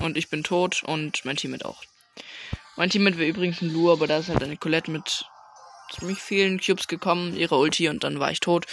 Und 0.00 0.16
ich 0.16 0.30
bin 0.30 0.42
tot 0.42 0.82
und 0.84 1.24
mein 1.24 1.36
Team 1.36 1.50
mit 1.50 1.66
auch. 1.66 1.82
Mein 2.76 2.88
Teammate 2.88 3.18
wäre 3.18 3.28
übrigens 3.28 3.60
ein 3.60 3.72
Lu, 3.72 3.92
aber 3.92 4.06
da 4.06 4.18
ist 4.18 4.30
halt 4.30 4.42
eine 4.42 4.56
Colette 4.56 4.90
mit 4.90 5.26
ziemlich 5.92 6.18
vielen 6.18 6.58
Cubes 6.60 6.88
gekommen, 6.88 7.36
ihre 7.36 7.56
Ulti 7.56 7.88
und 7.90 8.04
dann 8.04 8.20
war 8.20 8.30
ich 8.30 8.40
tot. 8.40 8.66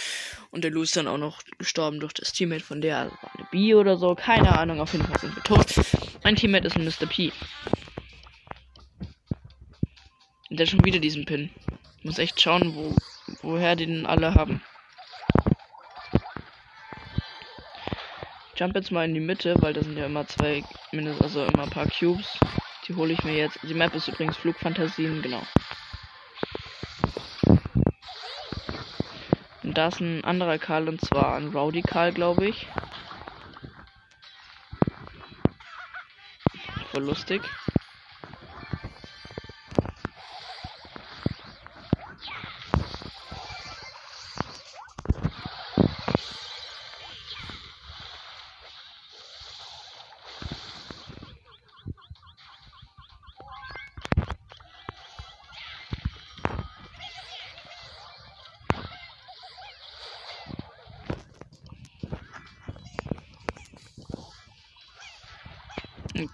Und 0.50 0.64
der 0.64 0.70
Lu 0.70 0.82
ist 0.82 0.96
dann 0.96 1.08
auch 1.08 1.18
noch 1.18 1.42
gestorben 1.58 2.00
durch 2.00 2.14
das 2.14 2.32
Teammate 2.32 2.64
von 2.64 2.80
der, 2.80 2.98
also 2.98 3.16
eine 3.34 3.46
B 3.50 3.74
oder 3.74 3.98
so, 3.98 4.14
keine 4.14 4.58
Ahnung, 4.58 4.80
auf 4.80 4.92
jeden 4.92 5.06
Fall 5.06 5.20
sind 5.20 5.36
wir 5.36 5.42
tot. 5.42 5.66
Mein 6.24 6.36
Teammate 6.36 6.66
ist 6.66 6.76
ein 6.76 6.84
Mr. 6.84 7.06
P. 7.06 7.32
Und 10.52 10.58
der 10.58 10.66
hat 10.66 10.70
schon 10.70 10.84
wieder 10.84 10.98
diesen 10.98 11.24
Pin. 11.24 11.48
Ich 12.00 12.04
muss 12.04 12.18
echt 12.18 12.38
schauen, 12.38 12.74
wo, 12.74 12.94
woher 13.40 13.74
die 13.74 13.86
den 13.86 14.04
alle 14.04 14.34
haben. 14.34 14.60
Jump 18.56 18.74
jetzt 18.74 18.90
mal 18.90 19.06
in 19.06 19.14
die 19.14 19.20
Mitte, 19.20 19.56
weil 19.62 19.72
da 19.72 19.82
sind 19.82 19.96
ja 19.96 20.04
immer 20.04 20.26
zwei, 20.26 20.62
mindestens 20.92 21.22
also 21.22 21.46
immer 21.46 21.62
ein 21.62 21.70
paar 21.70 21.86
Cubes. 21.86 22.38
Die 22.86 22.94
hole 22.94 23.14
ich 23.14 23.24
mir 23.24 23.34
jetzt. 23.34 23.60
Die 23.62 23.72
Map 23.72 23.94
ist 23.94 24.08
übrigens 24.08 24.36
Flugfantasien, 24.36 25.22
genau. 25.22 25.42
Und 29.62 29.78
da 29.78 29.88
ist 29.88 30.00
ein 30.00 30.22
anderer 30.22 30.58
Karl 30.58 30.86
und 30.90 31.00
zwar 31.00 31.36
ein 31.36 31.48
Rowdy 31.48 31.80
Karl, 31.80 32.12
glaube 32.12 32.48
ich. 32.48 32.66
Voll 36.90 37.04
lustig. 37.04 37.40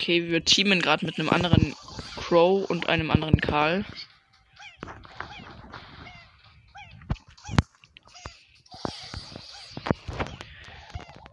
Okay, 0.08 0.30
wir 0.30 0.42
teamen 0.42 0.80
gerade 0.80 1.04
mit 1.04 1.18
einem 1.18 1.28
anderen 1.28 1.76
Crow 2.16 2.64
und 2.70 2.88
einem 2.88 3.10
anderen 3.10 3.38
Karl. 3.42 3.84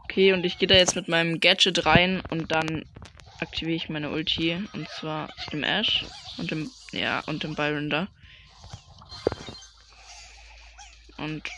Okay, 0.03 0.33
und 0.33 0.45
ich 0.45 0.57
gehe 0.57 0.67
da 0.67 0.75
jetzt 0.75 0.97
mit 0.97 1.07
meinem 1.07 1.39
Gadget 1.39 1.85
rein 1.85 2.21
und 2.29 2.51
dann 2.51 2.83
aktiviere 3.39 3.77
ich 3.77 3.87
meine 3.87 4.09
Ulti. 4.09 4.61
Und 4.73 4.89
zwar 4.89 5.29
dem 5.53 5.63
Ash 5.63 6.03
und 6.37 6.51
dem, 6.51 6.69
ja, 6.91 7.21
und 7.27 7.43
dem 7.43 7.55
Byron 7.55 7.89
da. 7.89 8.09
Und 11.15 11.49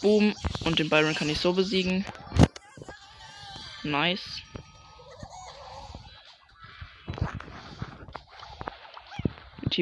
Boom. 0.00 0.34
Und 0.64 0.78
den 0.78 0.88
Byron 0.88 1.14
kann 1.14 1.28
ich 1.28 1.40
so 1.40 1.52
besiegen. 1.52 2.06
Nice. 3.82 4.40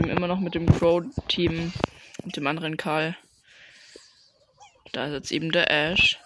Team 0.00 0.08
immer 0.08 0.28
noch 0.28 0.40
mit 0.40 0.54
dem 0.54 0.66
Crow-Team 0.66 1.72
und 2.22 2.36
dem 2.36 2.46
anderen 2.46 2.78
Karl. 2.78 3.16
Da 4.92 5.06
ist 5.06 5.12
jetzt 5.12 5.30
eben 5.30 5.52
der 5.52 5.70
Ash. 5.70 6.18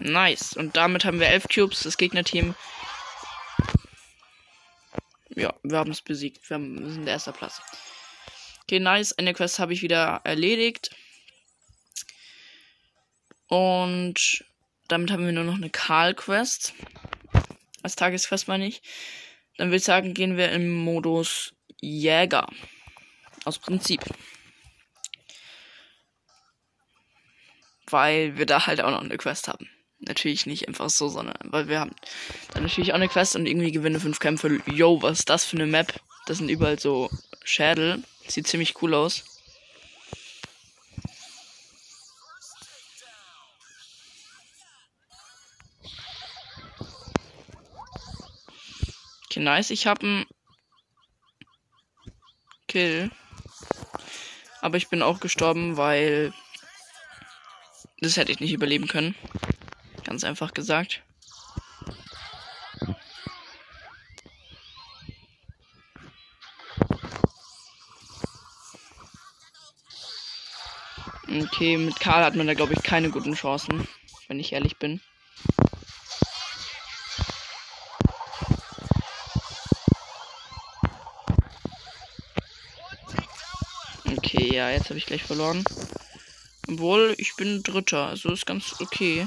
Nice. 0.00 0.56
Und 0.56 0.76
damit 0.76 1.04
haben 1.04 1.20
wir 1.20 1.28
elf 1.28 1.46
Cubes. 1.48 1.84
Das 1.84 1.96
Gegnerteam. 1.96 2.56
Ja, 5.28 5.54
wir 5.62 5.78
haben 5.78 5.92
es 5.92 6.02
besiegt. 6.02 6.50
Wir, 6.50 6.58
wir 6.58 6.90
sind 6.90 7.04
der 7.04 7.14
erste 7.14 7.32
Platz. 7.32 7.62
Okay, 8.64 8.80
nice. 8.80 9.12
Eine 9.12 9.32
Quest 9.32 9.60
habe 9.60 9.74
ich 9.74 9.82
wieder 9.82 10.22
erledigt. 10.24 10.90
Und 13.46 14.44
damit 14.90 15.10
haben 15.10 15.24
wir 15.24 15.32
nur 15.32 15.44
noch 15.44 15.56
eine 15.56 15.70
Karl-Quest. 15.70 16.74
Als 17.82 17.96
Tagesquest 17.96 18.48
meine 18.48 18.66
ich. 18.66 18.82
Dann 19.56 19.68
würde 19.68 19.76
ich 19.76 19.84
sagen, 19.84 20.14
gehen 20.14 20.36
wir 20.36 20.50
im 20.52 20.74
Modus 20.74 21.54
Jäger. 21.80 22.46
Aus 23.44 23.58
Prinzip. 23.58 24.02
Weil 27.86 28.36
wir 28.36 28.46
da 28.46 28.66
halt 28.66 28.80
auch 28.80 28.90
noch 28.90 29.00
eine 29.00 29.16
Quest 29.16 29.48
haben. 29.48 29.68
Natürlich 30.00 30.46
nicht 30.46 30.66
einfach 30.66 30.90
so, 30.90 31.08
sondern 31.08 31.36
weil 31.44 31.68
wir 31.68 31.80
haben 31.80 31.94
dann 32.54 32.62
natürlich 32.62 32.92
auch 32.92 32.96
eine 32.96 33.08
Quest 33.08 33.36
und 33.36 33.46
irgendwie 33.46 33.72
gewinne 33.72 34.00
fünf 34.00 34.18
Kämpfe. 34.18 34.60
Yo, 34.66 35.02
was 35.02 35.20
ist 35.20 35.30
das 35.30 35.44
für 35.44 35.56
eine 35.56 35.66
Map? 35.66 36.00
Das 36.26 36.38
sind 36.38 36.48
überall 36.48 36.78
so 36.78 37.10
Schädel. 37.44 38.02
Sieht 38.26 38.46
ziemlich 38.46 38.80
cool 38.82 38.94
aus. 38.94 39.24
Okay, 49.30 49.40
nice. 49.40 49.70
Ich 49.70 49.86
habe 49.86 50.04
einen 50.04 50.26
Kill. 52.66 53.12
Aber 54.60 54.76
ich 54.76 54.88
bin 54.88 55.02
auch 55.02 55.20
gestorben, 55.20 55.76
weil 55.76 56.32
das 58.00 58.16
hätte 58.16 58.32
ich 58.32 58.40
nicht 58.40 58.52
überleben 58.52 58.88
können. 58.88 59.14
Ganz 60.02 60.24
einfach 60.24 60.52
gesagt. 60.52 61.04
Okay, 71.28 71.76
mit 71.76 72.00
Karl 72.00 72.24
hat 72.24 72.34
man 72.34 72.48
da 72.48 72.54
glaube 72.54 72.72
ich 72.72 72.82
keine 72.82 73.10
guten 73.10 73.34
Chancen, 73.34 73.86
wenn 74.26 74.40
ich 74.40 74.52
ehrlich 74.52 74.78
bin. 74.78 75.00
Ja, 84.60 84.68
jetzt 84.68 84.90
habe 84.90 84.98
ich 84.98 85.06
gleich 85.06 85.22
verloren. 85.22 85.64
Obwohl, 86.68 87.14
ich 87.16 87.34
bin 87.34 87.62
Dritter, 87.62 88.08
also 88.08 88.30
ist 88.30 88.44
ganz 88.44 88.78
okay. 88.78 89.26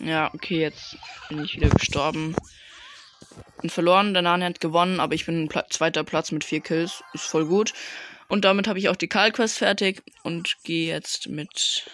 Ja, 0.00 0.32
okay, 0.32 0.60
jetzt 0.60 0.96
bin 1.28 1.44
ich 1.44 1.54
wieder 1.56 1.68
gestorben. 1.68 2.34
Und 3.62 3.70
verloren, 3.70 4.14
der 4.14 4.22
Nani 4.22 4.44
hat 4.44 4.60
gewonnen, 4.60 4.98
aber 4.98 5.14
ich 5.14 5.26
bin 5.26 5.48
Pla 5.48 5.68
zweiter 5.68 6.04
Platz 6.04 6.32
mit 6.32 6.42
vier 6.42 6.60
Kills. 6.60 7.04
Ist 7.12 7.26
voll 7.26 7.44
gut. 7.44 7.74
Und 8.28 8.46
damit 8.46 8.66
habe 8.66 8.78
ich 8.78 8.88
auch 8.88 8.96
die 8.96 9.08
Karl-Quest 9.08 9.58
fertig 9.58 10.02
und 10.22 10.56
gehe 10.64 10.88
jetzt 10.90 11.28
mit. 11.28 11.84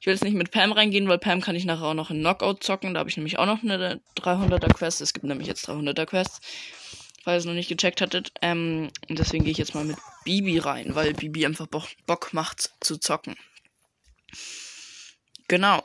Ich 0.00 0.06
will 0.06 0.14
jetzt 0.14 0.24
nicht 0.24 0.34
mit 0.34 0.50
Pam 0.50 0.72
reingehen, 0.72 1.08
weil 1.08 1.18
Pam 1.18 1.40
kann 1.40 1.56
ich 1.56 1.64
nachher 1.64 1.86
auch 1.86 1.94
noch 1.94 2.10
in 2.10 2.20
Knockout 2.20 2.62
zocken. 2.62 2.94
Da 2.94 3.00
habe 3.00 3.10
ich 3.10 3.16
nämlich 3.16 3.38
auch 3.38 3.46
noch 3.46 3.62
eine 3.62 4.00
300er 4.16 4.72
Quest. 4.72 5.00
Es 5.00 5.12
gibt 5.12 5.24
nämlich 5.24 5.48
jetzt 5.48 5.68
300er 5.68 6.06
Quests, 6.06 6.40
falls 7.24 7.36
ihr 7.36 7.38
es 7.38 7.44
noch 7.46 7.54
nicht 7.54 7.68
gecheckt 7.68 8.00
hattet. 8.00 8.32
Ähm, 8.40 8.90
und 9.08 9.18
deswegen 9.18 9.44
gehe 9.44 9.52
ich 9.52 9.58
jetzt 9.58 9.74
mal 9.74 9.84
mit 9.84 9.96
Bibi 10.24 10.58
rein, 10.58 10.94
weil 10.94 11.14
Bibi 11.14 11.44
einfach 11.46 11.66
Bock 11.66 12.32
macht 12.32 12.70
zu 12.80 12.98
zocken. 12.98 13.34
Genau. 15.48 15.82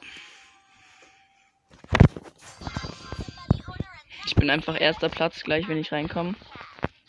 Ich 4.26 4.36
bin 4.36 4.50
einfach 4.50 4.80
erster 4.80 5.10
Platz 5.10 5.44
gleich, 5.44 5.68
wenn 5.68 5.78
ich 5.78 5.92
reinkomme. 5.92 6.36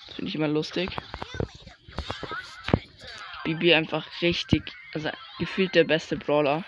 Das 0.07 0.17
finde 0.17 0.29
ich 0.31 0.35
immer 0.35 0.49
lustig. 0.49 0.91
Bibi 3.45 3.75
einfach 3.75 4.07
richtig, 4.23 4.73
also 4.95 5.11
gefühlt 5.39 5.75
der 5.75 5.85
beste 5.85 6.17
Brawler. 6.17 6.65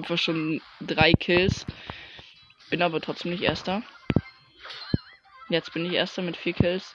Einfach 0.00 0.18
schon 0.18 0.62
drei 0.80 1.12
Kills. 1.12 1.66
Bin 2.70 2.80
aber 2.80 3.02
trotzdem 3.02 3.32
nicht 3.32 3.42
erster. 3.42 3.82
Jetzt 5.50 5.74
bin 5.74 5.84
ich 5.84 5.92
erster 5.92 6.22
mit 6.22 6.38
vier 6.38 6.54
Kills. 6.54 6.94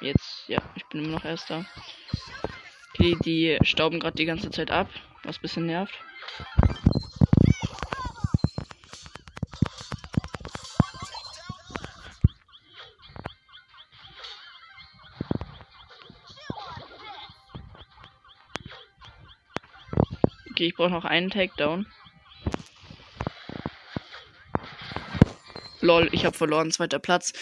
Jetzt, 0.00 0.48
ja, 0.48 0.60
ich 0.74 0.84
bin 0.86 1.04
immer 1.04 1.18
noch 1.18 1.24
erster. 1.24 1.64
Okay, 2.90 3.16
die 3.24 3.58
stauben 3.62 4.00
gerade 4.00 4.16
die 4.16 4.24
ganze 4.24 4.50
Zeit 4.50 4.72
ab, 4.72 4.88
was 5.22 5.38
ein 5.38 5.42
bisschen 5.42 5.66
nervt. 5.66 5.94
Okay, 20.64 20.68
ich 20.70 20.76
brauche 20.76 20.90
noch 20.90 21.04
einen 21.04 21.28
Takedown. 21.28 21.86
Lol, 25.82 26.08
ich 26.12 26.24
habe 26.24 26.34
verloren, 26.34 26.72
zweiter 26.72 26.98
Platz. 26.98 27.34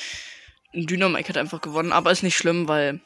Dynamite 0.73 1.29
hat 1.29 1.37
einfach 1.37 1.61
gewonnen, 1.61 1.93
aber 1.93 2.11
ist 2.11 2.25
nicht 2.25 2.37
schlimm, 2.37 2.67
weil 2.67 3.01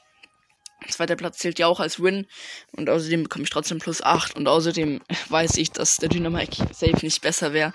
zweiter 0.89 1.17
Platz 1.17 1.37
zählt 1.37 1.59
ja 1.59 1.67
auch 1.67 1.81
als 1.81 2.03
Win 2.03 2.27
und 2.73 2.89
außerdem 2.89 3.25
bekomme 3.25 3.45
ich 3.45 3.51
trotzdem 3.51 3.79
plus 3.79 4.03
8 4.03 4.37
und 4.37 4.49
außerdem 4.49 5.03
weiß 5.29 5.59
ich, 5.59 5.73
dass 5.73 5.97
der 5.97 6.09
Dynamite 6.09 6.67
safe 6.73 7.05
nicht 7.05 7.21
besser 7.21 7.53
wäre 7.53 7.75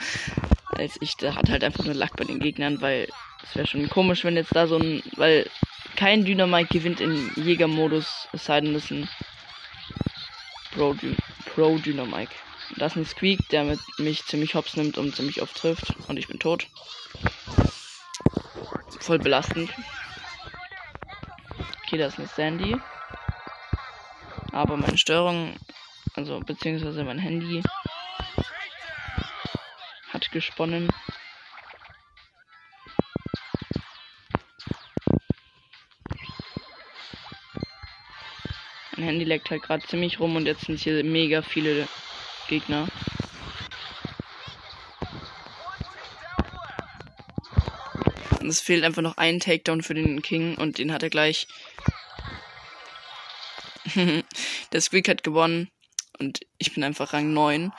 als 0.71 0.98
ich. 1.00 1.15
Der 1.17 1.36
hat 1.36 1.50
halt 1.50 1.63
einfach 1.63 1.86
nur 1.86 1.93
Lack 1.93 2.15
bei 2.15 2.24
den 2.24 2.39
Gegnern, 2.39 2.81
weil 2.81 3.07
es 3.43 3.55
wäre 3.55 3.67
schon 3.67 3.88
komisch, 3.88 4.24
wenn 4.24 4.36
jetzt 4.36 4.55
da 4.55 4.65
so 4.65 4.77
ein, 4.77 5.03
weil 5.15 5.48
kein 5.95 6.25
Dynamite 6.25 6.74
gewinnt 6.74 7.01
in 7.01 7.29
Jägermodus, 7.36 8.27
es 8.33 8.45
sei 8.45 8.62
denn, 8.62 8.74
das 8.74 8.86
ist 8.86 8.91
ein 8.91 9.10
Pro, 10.71 10.95
Pro 11.53 11.77
Dynamite. 11.77 12.31
Das 12.77 12.93
ist 12.93 12.97
ein 12.97 13.05
Squeak, 13.05 13.49
der 13.49 13.63
mit 13.63 13.79
mich 13.97 14.25
ziemlich 14.25 14.55
hops 14.55 14.75
nimmt 14.75 14.97
und 14.97 15.15
ziemlich 15.15 15.41
oft 15.41 15.55
trifft 15.55 15.93
und 16.07 16.17
ich 16.17 16.27
bin 16.27 16.39
tot 16.39 16.67
voll 19.01 19.19
belastend. 19.19 19.69
Okay, 21.83 21.97
da 21.97 22.05
ist 22.05 22.17
eine 22.17 22.27
Sandy. 22.27 22.77
Aber 24.51 24.77
meine 24.77 24.97
Steuerung, 24.97 25.55
also 26.15 26.39
beziehungsweise 26.39 27.03
mein 27.03 27.19
Handy, 27.19 27.63
hat 30.13 30.31
gesponnen. 30.31 30.89
Handy 39.21 39.29
leckt 39.29 39.51
halt 39.51 39.62
gerade 39.62 39.86
ziemlich 39.86 40.19
rum 40.19 40.36
und 40.36 40.47
jetzt 40.47 40.65
sind 40.65 40.79
hier 40.79 41.03
mega 41.03 41.43
viele 41.43 41.88
Gegner. 42.47 42.88
es 48.41 48.60
fehlt 48.60 48.84
einfach 48.84 49.03
noch 49.03 49.15
ein 49.17 49.39
Takedown 49.39 49.81
für 49.84 49.93
den 49.93 50.21
King 50.21 50.57
und 50.57 50.77
den 50.79 50.91
hat 50.91 51.03
er 51.03 51.10
gleich. 51.10 51.47
der 53.95 54.81
Squeak 54.81 55.07
hat 55.07 55.23
gewonnen 55.23 55.69
und 56.19 56.39
ich 56.57 56.73
bin 56.73 56.84
einfach 56.84 57.13
Rang 57.13 57.31
9. 57.31 57.71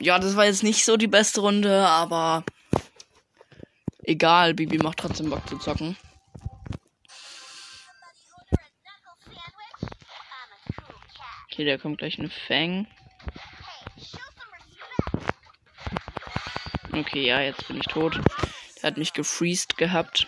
Ja, 0.00 0.18
das 0.18 0.36
war 0.36 0.44
jetzt 0.44 0.64
nicht 0.64 0.84
so 0.84 0.96
die 0.98 1.06
beste 1.06 1.40
Runde, 1.40 1.86
aber 1.86 2.44
egal, 4.02 4.52
Bibi 4.52 4.78
macht 4.78 4.98
trotzdem 4.98 5.30
Bock 5.30 5.48
zu 5.48 5.56
zocken. 5.58 5.96
Okay, 11.56 11.64
da 11.64 11.78
kommt 11.78 11.96
gleich 11.96 12.18
eine 12.18 12.28
Fang. 12.28 12.86
Okay, 16.92 17.26
ja, 17.26 17.40
jetzt 17.40 17.66
bin 17.66 17.78
ich 17.78 17.86
tot. 17.86 18.20
Er 18.82 18.88
hat 18.88 18.98
mich 18.98 19.14
gefreezed 19.14 19.78
gehabt. 19.78 20.26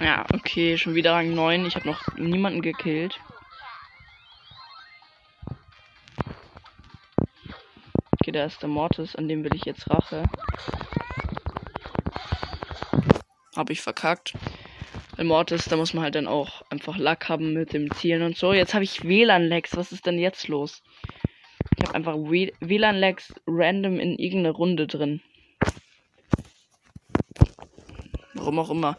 Ja, 0.00 0.26
okay, 0.32 0.78
schon 0.78 0.94
wieder 0.94 1.14
Rang 1.14 1.34
9. 1.34 1.66
Ich 1.66 1.74
habe 1.74 1.88
noch 1.88 2.06
niemanden 2.16 2.62
gekillt. 2.62 3.18
Okay, 8.32 8.38
da 8.38 8.46
ist 8.46 8.62
der 8.62 8.70
Mortis, 8.70 9.14
an 9.14 9.28
dem 9.28 9.44
will 9.44 9.54
ich 9.54 9.66
jetzt 9.66 9.90
Rache. 9.90 10.24
habe 13.54 13.74
ich 13.74 13.82
verkackt. 13.82 14.32
Bei 15.18 15.24
Mortis, 15.24 15.66
da 15.66 15.76
muss 15.76 15.92
man 15.92 16.02
halt 16.02 16.14
dann 16.14 16.26
auch 16.26 16.62
einfach 16.70 16.96
Lack 16.96 17.28
haben 17.28 17.52
mit 17.52 17.74
dem 17.74 17.92
Zielen 17.94 18.22
und 18.22 18.38
so. 18.38 18.54
Jetzt 18.54 18.72
habe 18.72 18.84
ich 18.84 19.04
WLAN-Lags. 19.04 19.76
Was 19.76 19.92
ist 19.92 20.06
denn 20.06 20.18
jetzt 20.18 20.48
los? 20.48 20.82
Ich 21.76 21.84
habe 21.84 21.94
einfach 21.94 22.16
WLAN-Lags 22.16 23.34
random 23.46 24.00
in 24.00 24.18
irgendeine 24.18 24.56
Runde 24.56 24.86
drin. 24.86 25.20
Warum 28.32 28.58
auch 28.60 28.70
immer. 28.70 28.96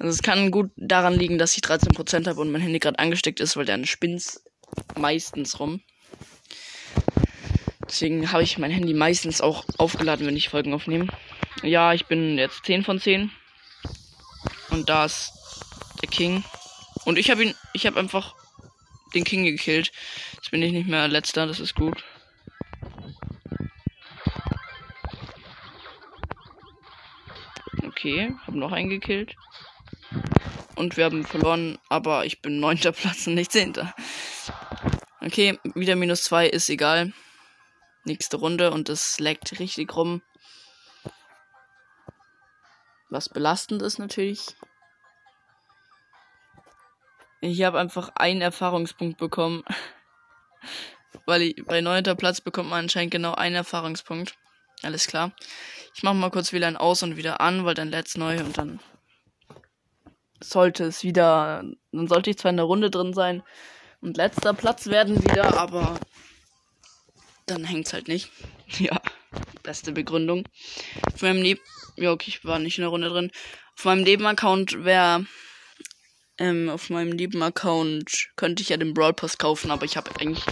Also 0.00 0.10
es 0.10 0.22
kann 0.22 0.50
gut 0.50 0.72
daran 0.76 1.14
liegen, 1.14 1.38
dass 1.38 1.56
ich 1.56 1.62
13% 1.62 2.26
habe 2.26 2.40
und 2.40 2.50
mein 2.50 2.60
Handy 2.60 2.80
gerade 2.80 2.98
angesteckt 2.98 3.38
ist, 3.38 3.56
weil 3.56 3.66
der 3.66 3.84
spinnt 3.86 4.40
meistens 4.96 5.60
rum. 5.60 5.80
Deswegen 7.94 8.32
habe 8.32 8.42
ich 8.42 8.58
mein 8.58 8.72
Handy 8.72 8.92
meistens 8.92 9.40
auch 9.40 9.64
aufgeladen, 9.78 10.26
wenn 10.26 10.36
ich 10.36 10.48
Folgen 10.48 10.74
aufnehme. 10.74 11.06
Ja, 11.62 11.94
ich 11.94 12.06
bin 12.06 12.36
jetzt 12.38 12.64
10 12.64 12.82
von 12.82 12.98
10. 12.98 13.30
Und 14.70 14.88
da 14.88 15.04
ist 15.04 15.32
der 16.02 16.08
King. 16.08 16.42
Und 17.04 17.20
ich 17.20 17.30
habe 17.30 17.44
ihn, 17.44 17.54
ich 17.72 17.86
habe 17.86 18.00
einfach 18.00 18.34
den 19.14 19.22
King 19.22 19.44
gekillt. 19.44 19.92
Jetzt 20.32 20.50
bin 20.50 20.60
ich 20.60 20.72
nicht 20.72 20.88
mehr 20.88 21.06
letzter, 21.06 21.46
das 21.46 21.60
ist 21.60 21.76
gut. 21.76 22.02
Okay, 27.86 28.34
habe 28.44 28.58
noch 28.58 28.72
einen 28.72 28.90
gekillt. 28.90 29.36
Und 30.74 30.96
wir 30.96 31.04
haben 31.04 31.24
verloren, 31.24 31.78
aber 31.88 32.26
ich 32.26 32.42
bin 32.42 32.58
neunter 32.58 32.90
Platz 32.90 33.28
und 33.28 33.34
nicht 33.34 33.52
zehnter. 33.52 33.94
Okay, 35.20 35.60
wieder 35.76 35.94
minus 35.94 36.24
zwei 36.24 36.48
ist 36.48 36.68
egal. 36.68 37.12
Nächste 38.04 38.36
Runde 38.36 38.70
und 38.70 38.88
es 38.88 39.18
leckt 39.18 39.58
richtig 39.58 39.94
rum. 39.96 40.22
Was 43.10 43.28
belastend 43.28 43.82
ist 43.82 43.98
natürlich. 43.98 44.56
Ich 47.40 47.62
habe 47.62 47.78
einfach 47.78 48.10
einen 48.14 48.40
Erfahrungspunkt 48.40 49.18
bekommen. 49.18 49.64
Weil 51.26 51.42
ich, 51.42 51.64
bei 51.64 51.80
neunter 51.80 52.14
Platz 52.14 52.40
bekommt 52.40 52.70
man 52.70 52.84
anscheinend 52.84 53.12
genau 53.12 53.34
einen 53.34 53.54
Erfahrungspunkt. 53.54 54.36
Alles 54.82 55.06
klar. 55.06 55.32
Ich 55.94 56.02
mache 56.02 56.14
mal 56.14 56.30
kurz 56.30 56.52
WLAN 56.52 56.76
aus 56.76 57.02
und 57.02 57.16
wieder 57.16 57.40
an, 57.40 57.64
weil 57.64 57.74
dann 57.74 57.90
lädt's 57.90 58.16
neu 58.16 58.38
und 58.40 58.58
dann 58.58 58.80
sollte 60.42 60.84
es 60.84 61.04
wieder, 61.04 61.64
dann 61.92 62.08
sollte 62.08 62.30
ich 62.30 62.38
zwar 62.38 62.50
in 62.50 62.56
der 62.56 62.66
Runde 62.66 62.90
drin 62.90 63.14
sein 63.14 63.42
und 64.00 64.16
letzter 64.16 64.52
Platz 64.52 64.86
werden 64.86 65.22
wieder, 65.22 65.56
aber 65.56 65.98
dann 67.46 67.64
hängt's 67.64 67.92
halt 67.92 68.08
nicht. 68.08 68.30
Ja, 68.78 69.00
beste 69.62 69.92
Begründung. 69.92 70.48
Auf 71.12 71.20
meinem 71.20 71.42
Neben, 71.42 71.60
ja 71.96 72.12
okay, 72.12 72.28
ich 72.28 72.44
war 72.44 72.58
nicht 72.58 72.78
in 72.78 72.82
der 72.82 72.88
Runde 72.88 73.10
drin. 73.10 73.30
Auf 73.76 73.84
meinem 73.84 74.02
Nebenaccount 74.02 74.84
wäre, 74.84 75.26
ähm, 76.38 76.70
auf 76.70 76.90
meinem 76.90 77.10
Nebenaccount 77.10 78.30
könnte 78.36 78.62
ich 78.62 78.70
ja 78.70 78.78
den 78.78 78.94
Brawl 78.94 79.12
Pass 79.12 79.38
kaufen, 79.38 79.70
aber 79.70 79.84
ich 79.84 79.96
habe 79.96 80.10
eigentlich 80.18 80.44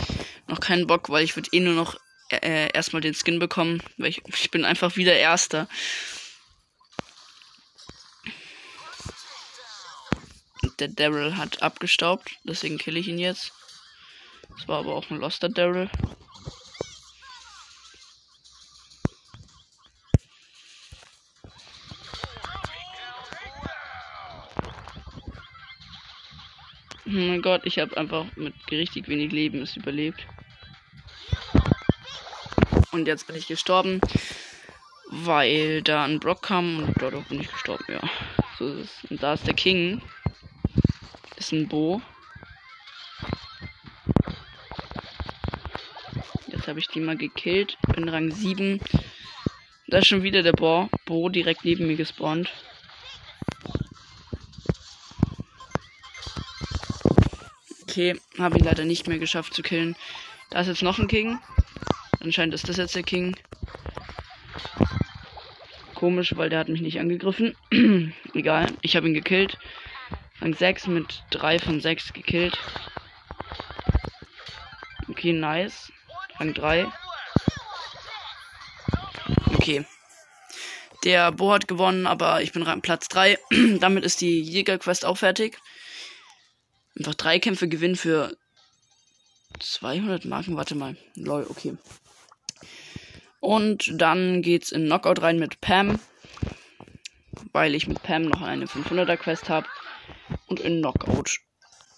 noch 0.46 0.60
keinen 0.60 0.86
Bock, 0.86 1.08
weil 1.08 1.24
ich 1.24 1.34
würde 1.36 1.48
eh 1.52 1.60
nur 1.60 1.74
noch 1.74 1.98
äh, 2.30 2.70
erstmal 2.72 3.02
den 3.02 3.14
Skin 3.14 3.38
bekommen, 3.38 3.82
weil 3.96 4.10
ich, 4.10 4.22
ich 4.26 4.50
bin 4.50 4.64
einfach 4.64 4.96
wieder 4.96 5.14
Erster. 5.14 5.68
Der 10.78 10.88
Daryl 10.88 11.36
hat 11.36 11.62
abgestaubt, 11.62 12.30
deswegen 12.44 12.78
kill 12.78 12.96
ich 12.96 13.08
ihn 13.08 13.18
jetzt. 13.18 13.52
Das 14.56 14.68
war 14.68 14.80
aber 14.80 14.94
auch 14.94 15.10
ein 15.10 15.18
Loster 15.18 15.48
Daryl. 15.48 15.90
Oh 27.12 27.18
mein 27.18 27.42
Gott, 27.42 27.66
ich 27.66 27.78
habe 27.78 27.94
einfach 27.98 28.24
mit 28.36 28.54
richtig 28.70 29.06
wenig 29.06 29.32
Leben 29.32 29.60
es 29.60 29.76
überlebt. 29.76 30.26
Und 32.90 33.06
jetzt 33.06 33.26
bin 33.26 33.36
ich 33.36 33.46
gestorben, 33.46 34.00
weil 35.10 35.82
da 35.82 36.04
ein 36.04 36.20
Brock 36.20 36.40
kam 36.40 36.78
und 36.82 37.02
dort 37.02 37.28
bin 37.28 37.42
ich 37.42 37.52
gestorben, 37.52 37.84
ja. 37.88 38.00
So 38.58 38.66
ist 38.68 39.04
es. 39.04 39.10
Und 39.10 39.22
da 39.22 39.34
ist 39.34 39.46
der 39.46 39.52
King. 39.52 40.00
Ist 41.36 41.52
ein 41.52 41.68
Bo. 41.68 42.00
Jetzt 46.46 46.66
habe 46.66 46.78
ich 46.78 46.88
die 46.88 47.00
mal 47.00 47.18
gekillt. 47.18 47.76
Bin 47.94 48.08
Rang 48.08 48.30
7. 48.30 48.80
Da 49.88 49.98
ist 49.98 50.06
schon 50.06 50.22
wieder 50.22 50.42
der 50.42 50.52
Bo, 50.52 50.88
Bo 51.04 51.28
direkt 51.28 51.66
neben 51.66 51.88
mir 51.88 51.96
gespawnt. 51.96 52.50
Okay, 58.02 58.20
habe 58.36 58.58
ihn 58.58 58.64
leider 58.64 58.84
nicht 58.84 59.06
mehr 59.06 59.20
geschafft 59.20 59.54
zu 59.54 59.62
killen. 59.62 59.94
Da 60.50 60.60
ist 60.60 60.66
jetzt 60.66 60.82
noch 60.82 60.98
ein 60.98 61.06
King. 61.06 61.38
Anscheinend 62.18 62.52
ist 62.52 62.68
das 62.68 62.76
jetzt 62.76 62.96
der 62.96 63.04
King. 63.04 63.36
Komisch, 65.94 66.36
weil 66.36 66.50
der 66.50 66.58
hat 66.58 66.68
mich 66.68 66.80
nicht 66.80 66.98
angegriffen. 66.98 67.54
Egal, 68.34 68.72
ich 68.80 68.96
habe 68.96 69.06
ihn 69.06 69.14
gekillt. 69.14 69.56
Rang 70.40 70.52
6 70.52 70.88
mit 70.88 71.22
3 71.30 71.60
von 71.60 71.80
6 71.80 72.12
gekillt. 72.12 72.58
Okay, 75.08 75.32
nice. 75.32 75.92
Rang 76.40 76.54
3. 76.54 76.88
Okay. 79.54 79.86
Der 81.04 81.30
Bo 81.30 81.52
hat 81.52 81.68
gewonnen, 81.68 82.08
aber 82.08 82.42
ich 82.42 82.50
bin 82.50 82.64
Platz 82.82 83.06
3. 83.06 83.38
Damit 83.78 84.04
ist 84.04 84.20
die 84.20 84.40
Jägerquest 84.40 85.04
auch 85.04 85.18
fertig. 85.18 85.60
Einfach 86.98 87.14
drei 87.14 87.38
Kämpfe 87.38 87.68
gewinnen 87.68 87.96
für 87.96 88.36
200 89.60 90.24
Marken. 90.24 90.56
Warte 90.56 90.74
mal. 90.74 90.96
Lol, 91.14 91.46
okay. 91.48 91.76
Und 93.40 93.90
dann 94.00 94.42
geht's 94.42 94.72
in 94.72 94.84
Knockout 94.84 95.22
rein 95.22 95.38
mit 95.38 95.60
Pam. 95.60 95.98
Weil 97.52 97.74
ich 97.74 97.86
mit 97.86 98.02
Pam 98.02 98.22
noch 98.22 98.42
eine 98.42 98.66
500er 98.66 99.16
Quest 99.16 99.48
habe. 99.48 99.66
Und 100.46 100.60
in 100.60 100.78
Knockout 100.78 101.40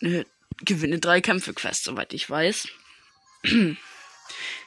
äh, 0.00 0.24
gewinne 0.64 0.98
drei 0.98 1.20
Kämpfe 1.20 1.54
Quest, 1.54 1.84
soweit 1.84 2.12
ich 2.12 2.28
weiß. 2.28 2.68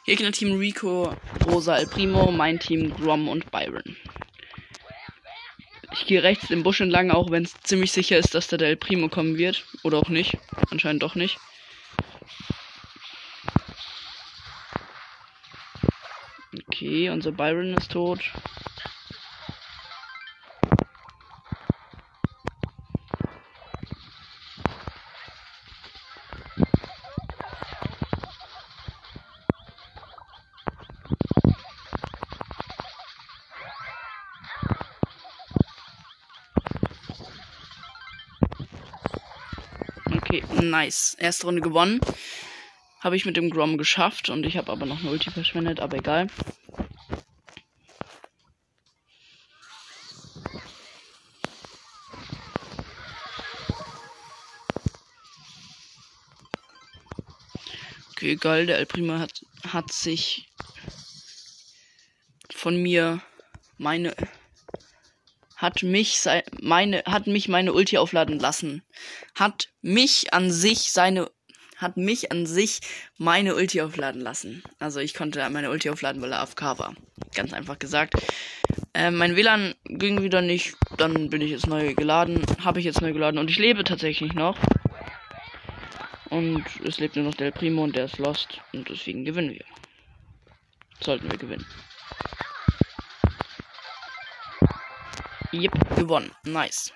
Gegner 0.06 0.32
Team 0.32 0.58
Rico, 0.58 1.16
Rosa 1.46 1.78
El 1.78 1.88
Primo, 1.88 2.32
mein 2.32 2.60
Team 2.60 2.94
Grom 2.96 3.28
und 3.28 3.52
Byron. 3.52 3.98
Ich 5.92 6.06
gehe 6.06 6.24
rechts 6.24 6.50
im 6.50 6.64
Busch 6.64 6.82
entlang, 6.82 7.12
auch 7.12 7.32
wenn 7.32 7.44
es 7.44 7.60
ziemlich 7.62 7.92
sicher 7.92 8.18
ist, 8.18 8.36
dass 8.36 8.48
da 8.48 8.58
der 8.58 8.70
El 8.70 8.78
Primo 8.78 9.10
kommen 9.10 9.38
wird. 9.38 9.66
Oder 9.84 9.98
auch 9.98 10.10
nicht. 10.10 10.38
Anscheinend 10.70 11.04
doch 11.04 11.16
nicht. 11.16 11.38
Okay, 16.68 17.10
unser 17.10 17.32
Byron 17.32 17.74
ist 17.76 17.92
tot. 17.92 18.32
Nice. 40.70 41.16
Erste 41.20 41.48
Runde 41.48 41.62
gewonnen. 41.62 42.00
Habe 43.00 43.16
ich 43.16 43.26
mit 43.26 43.38
dem 43.38 43.50
Grom 43.50 43.78
geschafft 43.78 44.30
und 44.30 44.46
ich 44.46 44.58
habe 44.58 44.72
aber 44.72 44.86
noch 44.86 45.00
eine 45.00 45.12
Ulti 45.12 45.32
verschwendet, 45.32 45.80
aber 45.80 45.98
egal. 45.98 46.28
Okay, 58.12 58.32
egal, 58.32 58.66
der 58.66 58.80
El 58.80 58.88
Primo 58.88 59.20
hat, 59.20 59.46
hat 59.72 59.92
sich 59.94 60.50
von 62.52 62.82
mir 62.82 63.22
meine 63.78 64.16
hat 65.58 65.84
mich 65.84 66.22
meine 66.62 67.04
hat 67.06 67.28
mich 67.28 67.50
meine 67.50 67.74
Ulti 67.74 67.98
aufladen 67.98 68.40
lassen. 68.40 68.84
Hat 69.36 69.70
mich 69.82 70.34
an 70.34 70.52
sich 70.52 70.92
seine 70.92 71.30
hat 71.78 71.98
mich 71.98 72.32
an 72.32 72.46
sich 72.46 72.80
meine 73.18 73.56
Ulti 73.56 73.82
aufladen 73.82 74.22
lassen. 74.22 74.64
Also 74.80 75.00
ich 75.00 75.14
konnte 75.14 75.48
meine 75.50 75.70
Ulti 75.70 75.90
aufladen, 75.90 76.22
weil 76.22 76.32
er 76.32 76.42
AFK 76.42 76.80
war. 76.80 76.96
Ganz 77.36 77.54
einfach 77.54 77.78
gesagt. 77.78 78.16
Äh, 78.94 79.12
mein 79.12 79.36
WLAN 79.36 79.76
ging 79.86 80.24
wieder 80.24 80.42
nicht. 80.42 80.76
Dann 80.98 81.30
bin 81.30 81.42
ich 81.42 81.52
jetzt 81.52 81.68
neu 81.68 81.94
geladen. 81.94 82.44
Habe 82.64 82.80
ich 82.80 82.86
jetzt 82.86 83.02
neu 83.02 83.14
geladen 83.14 83.40
und 83.40 83.50
ich 83.50 83.60
lebe 83.60 83.84
tatsächlich 83.84 84.34
noch. 84.34 84.58
Und 86.30 86.66
es 86.84 87.00
lebt 87.00 87.16
nur 87.16 87.26
noch 87.26 87.36
der 87.36 87.52
Primo 87.52 87.84
und 87.84 87.96
der 87.96 88.06
ist 88.06 88.18
lost. 88.18 88.60
Und 88.74 88.90
deswegen 88.90 89.24
gewinnen 89.24 89.52
wir. 89.52 89.66
Sollten 91.00 91.30
wir 91.30 91.38
gewinnen. 91.38 91.66
Yep, 95.62 95.96
gewonnen. 95.96 96.32
Nice. 96.44 96.94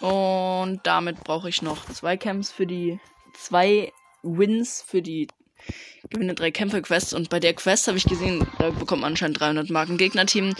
Und 0.00 0.80
damit 0.84 1.22
brauche 1.24 1.48
ich 1.48 1.62
noch 1.62 1.84
zwei 1.86 2.16
Camps 2.16 2.50
für 2.50 2.66
die 2.66 2.98
zwei 3.34 3.92
Wins 4.22 4.82
für 4.82 5.02
die 5.02 5.28
gewinne 6.08 6.34
drei 6.34 6.50
Kämpfe 6.50 6.80
Quest 6.82 7.12
und 7.14 7.28
bei 7.28 7.38
der 7.38 7.54
Quest 7.54 7.86
habe 7.86 7.98
ich 7.98 8.04
gesehen, 8.04 8.46
da 8.58 8.70
bekommt 8.70 9.02
man 9.02 9.12
anscheinend 9.12 9.40
300 9.40 9.70
Marken 9.70 9.98
Gegnerteam. 9.98 10.54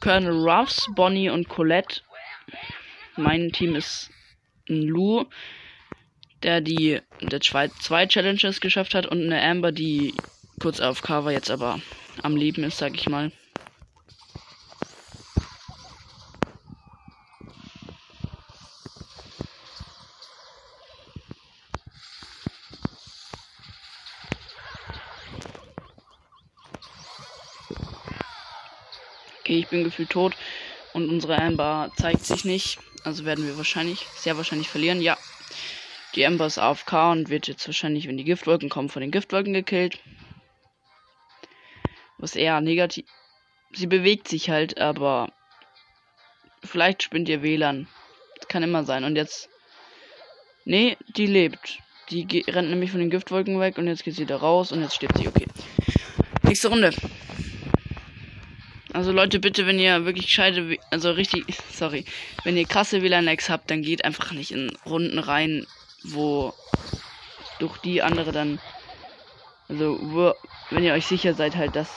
Colonel 0.00 0.32
Ruffs, 0.32 0.88
Bonnie 0.96 1.30
und 1.30 1.48
Colette. 1.48 2.00
Mein 3.16 3.52
Team 3.52 3.76
ist 3.76 4.10
ein 4.68 4.82
Lou, 4.82 5.26
der 6.42 6.60
die 6.60 7.00
der 7.20 7.40
zwei, 7.40 7.68
zwei 7.68 8.06
Challenges 8.06 8.60
geschafft 8.60 8.94
hat 8.94 9.06
und 9.06 9.22
eine 9.22 9.40
Amber, 9.40 9.70
die 9.70 10.14
kurz 10.60 10.80
auf 10.80 11.02
Cover 11.02 11.30
jetzt 11.30 11.50
aber 11.50 11.80
am 12.22 12.36
Leben 12.36 12.64
ist, 12.64 12.78
sag 12.78 12.96
ich 12.96 13.08
mal. 13.08 13.30
Okay, 29.52 29.58
ich 29.58 29.68
bin 29.68 29.84
gefühlt 29.84 30.08
tot 30.08 30.34
und 30.94 31.10
unsere 31.10 31.36
Amber 31.36 31.92
zeigt 31.98 32.24
sich 32.24 32.46
nicht. 32.46 32.78
Also 33.04 33.26
werden 33.26 33.46
wir 33.46 33.58
wahrscheinlich, 33.58 34.06
sehr 34.16 34.38
wahrscheinlich 34.38 34.68
verlieren. 34.68 35.02
Ja. 35.02 35.18
Die 36.14 36.24
Amber 36.24 36.46
ist 36.46 36.56
AFK 36.56 37.10
und 37.12 37.28
wird 37.28 37.48
jetzt 37.48 37.66
wahrscheinlich, 37.66 38.08
wenn 38.08 38.16
die 38.16 38.24
Giftwolken 38.24 38.70
kommen, 38.70 38.88
von 38.88 39.02
den 39.02 39.10
Giftwolken 39.10 39.52
gekillt. 39.52 40.00
Was 42.16 42.34
eher 42.34 42.62
negativ. 42.62 43.04
Sie 43.72 43.86
bewegt 43.86 44.26
sich 44.26 44.48
halt, 44.48 44.78
aber 44.78 45.30
vielleicht 46.64 47.02
spinnt 47.02 47.28
ihr 47.28 47.42
WLAN. 47.42 47.88
Kann 48.48 48.62
immer 48.62 48.84
sein. 48.84 49.04
Und 49.04 49.16
jetzt. 49.16 49.50
Nee, 50.64 50.96
die 51.14 51.26
lebt. 51.26 51.78
Die 52.08 52.42
rennt 52.48 52.70
nämlich 52.70 52.90
von 52.90 53.00
den 53.00 53.10
Giftwolken 53.10 53.60
weg 53.60 53.76
und 53.76 53.86
jetzt 53.86 54.02
geht 54.02 54.14
sie 54.14 54.24
da 54.24 54.36
raus 54.36 54.72
und 54.72 54.80
jetzt 54.80 54.94
stirbt 54.94 55.18
sie. 55.18 55.28
Okay. 55.28 55.46
Nächste 56.42 56.68
Runde. 56.68 56.94
Also 58.92 59.10
Leute, 59.10 59.40
bitte, 59.40 59.66
wenn 59.66 59.78
ihr 59.78 60.04
wirklich 60.04 60.30
scheide, 60.30 60.76
also 60.90 61.12
richtig, 61.12 61.44
sorry, 61.72 62.04
wenn 62.44 62.56
ihr 62.56 62.66
krasse 62.66 63.02
WLAN-Lags 63.02 63.48
habt, 63.48 63.70
dann 63.70 63.82
geht 63.82 64.04
einfach 64.04 64.32
nicht 64.32 64.50
in 64.50 64.76
Runden 64.84 65.18
rein, 65.18 65.66
wo 66.02 66.52
durch 67.58 67.78
die 67.78 68.02
andere 68.02 68.32
dann, 68.32 68.60
also 69.68 69.98
wo, 70.02 70.34
wenn 70.70 70.84
ihr 70.84 70.92
euch 70.92 71.06
sicher 71.06 71.32
seid 71.32 71.56
halt, 71.56 71.74
dass 71.74 71.88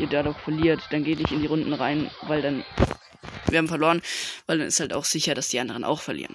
ihr 0.00 0.06
dadurch 0.06 0.36
verliert, 0.38 0.80
dann 0.90 1.02
geht 1.02 1.18
nicht 1.18 1.32
in 1.32 1.40
die 1.40 1.46
Runden 1.46 1.72
rein, 1.72 2.10
weil 2.22 2.42
dann 2.42 2.64
wir 3.48 3.58
haben 3.58 3.68
verloren, 3.68 4.02
weil 4.46 4.58
dann 4.58 4.68
ist 4.68 4.80
halt 4.80 4.92
auch 4.92 5.04
sicher, 5.04 5.34
dass 5.34 5.48
die 5.48 5.60
anderen 5.60 5.84
auch 5.84 6.00
verlieren. 6.00 6.34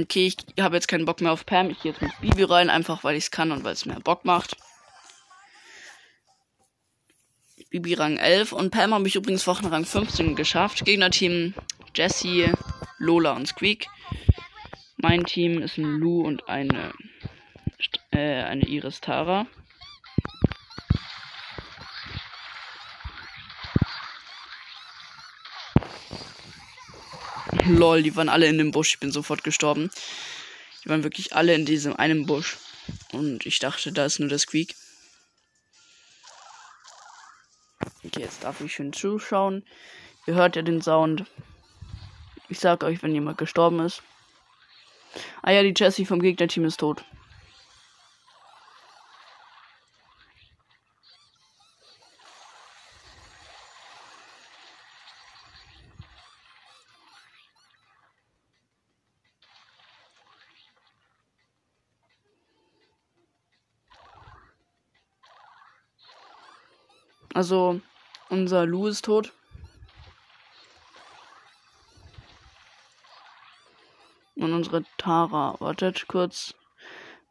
Okay, 0.00 0.26
ich 0.26 0.62
habe 0.62 0.76
jetzt 0.76 0.88
keinen 0.88 1.04
Bock 1.04 1.20
mehr 1.20 1.32
auf 1.32 1.46
Pam. 1.46 1.70
Ich 1.70 1.80
gehe 1.80 1.92
jetzt 1.92 2.02
mit 2.02 2.12
Bibi 2.20 2.44
rein, 2.44 2.70
einfach 2.70 3.04
weil 3.04 3.16
ich 3.16 3.24
es 3.24 3.30
kann 3.30 3.52
und 3.52 3.64
weil 3.64 3.74
es 3.74 3.86
mehr 3.86 4.00
Bock 4.00 4.24
macht. 4.24 4.56
Bibi 7.74 7.94
Rang 7.94 8.18
11 8.18 8.52
und 8.52 8.70
Pam 8.70 8.94
habe 8.94 9.08
ich 9.08 9.16
übrigens 9.16 9.48
Wochenrang 9.48 9.84
15 9.84 10.36
geschafft. 10.36 10.84
Gegnerteam 10.84 11.54
Jesse, 11.92 12.52
Lola 12.98 13.32
und 13.32 13.48
Squeak. 13.48 13.88
Mein 14.96 15.24
Team 15.24 15.60
ist 15.60 15.76
ein 15.76 15.82
Lu 15.82 16.20
und 16.20 16.48
eine, 16.48 16.92
äh, 18.12 18.44
eine 18.44 18.62
Iris 18.68 19.00
Tara. 19.00 19.48
Lol, 27.66 28.04
die 28.04 28.14
waren 28.14 28.28
alle 28.28 28.46
in 28.46 28.58
dem 28.58 28.70
Busch. 28.70 28.94
Ich 28.94 29.00
bin 29.00 29.10
sofort 29.10 29.42
gestorben. 29.42 29.90
Die 30.84 30.90
waren 30.90 31.02
wirklich 31.02 31.34
alle 31.34 31.56
in 31.56 31.66
diesem 31.66 31.96
einen 31.96 32.26
Busch. 32.26 32.56
Und 33.10 33.44
ich 33.46 33.58
dachte, 33.58 33.90
da 33.90 34.04
ist 34.04 34.20
nur 34.20 34.28
der 34.28 34.38
Squeak. 34.38 34.76
Okay, 38.04 38.20
jetzt 38.20 38.44
darf 38.44 38.60
ich 38.60 38.74
schön 38.74 38.92
zuschauen. 38.92 39.64
Ihr 40.26 40.34
hört 40.34 40.56
ja 40.56 40.62
den 40.62 40.82
Sound. 40.82 41.24
Ich 42.48 42.58
sag 42.58 42.84
euch, 42.84 43.02
wenn 43.02 43.14
jemand 43.14 43.38
gestorben 43.38 43.80
ist. 43.80 44.02
Ah 45.42 45.52
ja, 45.52 45.62
die 45.62 45.74
Jessie 45.74 46.04
vom 46.04 46.20
Gegnerteam 46.20 46.64
ist 46.64 46.80
tot. 46.80 47.04
Also, 67.34 67.80
unser 68.34 68.66
Lou 68.66 68.88
ist 68.88 69.04
tot. 69.04 69.32
Und 74.34 74.52
unsere 74.52 74.84
Tara, 74.98 75.54
wartet 75.60 76.08
kurz, 76.08 76.54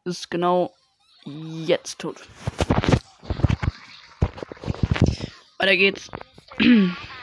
ist 0.04 0.30
genau 0.30 0.74
jetzt 1.24 1.98
tot. 1.98 2.26
Weiter 5.58 5.76
geht's. 5.76 6.10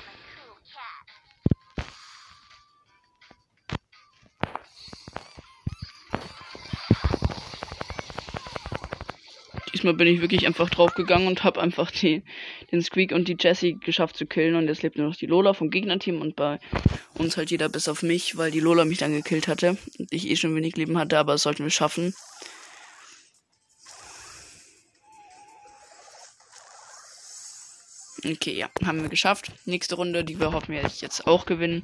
diesmal 9.82 9.96
bin 9.96 10.08
ich 10.08 10.22
wirklich 10.22 10.46
einfach 10.46 10.70
draufgegangen 10.70 11.28
und 11.28 11.44
habe 11.44 11.60
einfach 11.60 11.90
die, 11.90 12.22
den 12.72 12.84
Squeak 12.84 13.14
und 13.14 13.28
die 13.28 13.38
Jessie 13.40 13.80
geschafft 13.80 14.16
zu 14.16 14.28
killen. 14.28 14.56
Und 14.56 14.68
jetzt 14.68 14.84
lebt 14.84 14.98
nur 14.98 15.08
noch 15.08 15.16
die 15.16 15.26
Lola 15.26 15.54
vom 15.54 15.72
Gegnerteam 15.72 16.22
und 16.22 16.36
bei 16.36 16.60
uns 17.16 17.36
halt 17.36 17.50
jeder 17.50 17.68
bis 17.68 17.88
auf 17.88 18.04
mich, 18.04 18.38
weil 18.38 18.52
die 18.52 18.60
Lola 18.60 18.86
mich 18.86 19.00
dann 19.00 19.12
gekillt 19.12 19.48
hatte 19.48 19.78
und 19.98 20.14
ich 20.14 20.30
eh 20.30 20.36
schon 20.36 20.56
wenig 20.56 20.76
Leben 20.76 21.00
hatte, 21.00 21.18
aber 21.18 21.34
das 21.34 21.42
sollten 21.42 21.64
wir 21.64 21.72
schaffen. 21.72 22.14
Okay, 28.24 28.56
ja, 28.56 28.70
haben 28.86 29.02
wir 29.02 29.10
geschafft. 29.10 29.52
Nächste 29.66 29.96
Runde, 29.96 30.24
die 30.24 30.40
wir 30.40 30.54
hoffen 30.54 30.76
wir 30.76 30.84
jetzt 30.84 31.26
auch 31.26 31.48
gewinnen. 31.48 31.84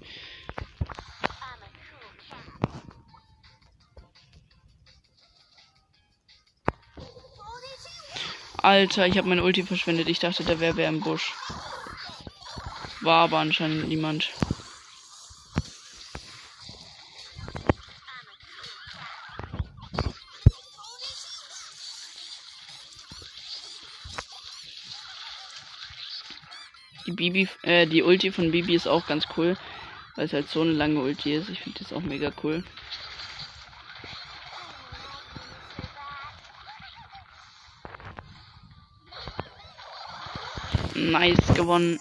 Alter, 8.68 9.08
ich 9.08 9.18
habe 9.18 9.30
meine 9.30 9.44
Ulti 9.44 9.64
verschwendet. 9.64 10.10
Ich 10.10 10.20
dachte, 10.20 10.44
da 10.44 10.60
wäre 10.60 10.76
wer 10.76 10.90
im 10.90 11.00
Busch. 11.00 11.34
War 13.00 13.24
aber 13.24 13.38
anscheinend 13.38 13.88
niemand. 13.88 14.30
Die 27.06 27.12
Bibi, 27.14 27.48
äh, 27.62 27.88
die 27.88 28.04
Ulti 28.04 28.34
von 28.34 28.52
Bibi 28.52 28.76
ist 28.76 28.86
auch 28.86 29.08
ganz 29.08 29.26
cool, 29.38 29.56
weil 30.18 30.26
es 30.26 30.34
halt 30.34 30.50
so 30.50 30.60
eine 30.60 30.74
lange 30.74 31.00
Ulti 31.00 31.36
ist. 31.36 31.48
Ich 31.48 31.62
finde 31.62 31.80
das 31.80 31.94
auch 31.94 32.02
mega 32.02 32.34
cool. 32.44 32.66
Nice 40.98 41.54
gewonnen. 41.56 42.00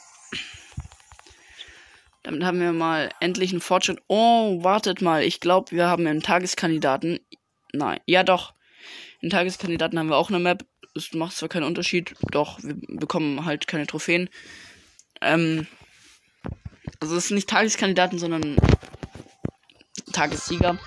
Damit 2.22 2.42
haben 2.42 2.60
wir 2.60 2.72
mal 2.72 3.10
endlich 3.20 3.52
einen 3.52 3.60
Fortschritt. 3.60 4.02
Oh, 4.08 4.64
wartet 4.64 5.00
mal. 5.00 5.22
Ich 5.22 5.38
glaube, 5.38 5.70
wir 5.70 5.86
haben 5.86 6.06
einen 6.06 6.22
Tageskandidaten. 6.22 7.20
Nein, 7.72 8.00
ja 8.06 8.24
doch. 8.24 8.54
In 9.20 9.30
Tageskandidaten 9.30 9.98
haben 9.98 10.08
wir 10.08 10.16
auch 10.16 10.30
eine 10.30 10.38
Map. 10.38 10.64
Es 10.94 11.12
macht 11.12 11.36
zwar 11.36 11.48
keinen 11.48 11.64
Unterschied, 11.64 12.14
doch 12.32 12.58
wir 12.62 12.74
bekommen 12.88 13.44
halt 13.44 13.66
keine 13.66 13.86
Trophäen. 13.86 14.30
Ähm, 15.20 15.66
also 17.00 17.16
es 17.16 17.28
sind 17.28 17.36
nicht 17.36 17.48
Tageskandidaten, 17.48 18.18
sondern 18.18 18.56
Tagessieger. 20.12 20.78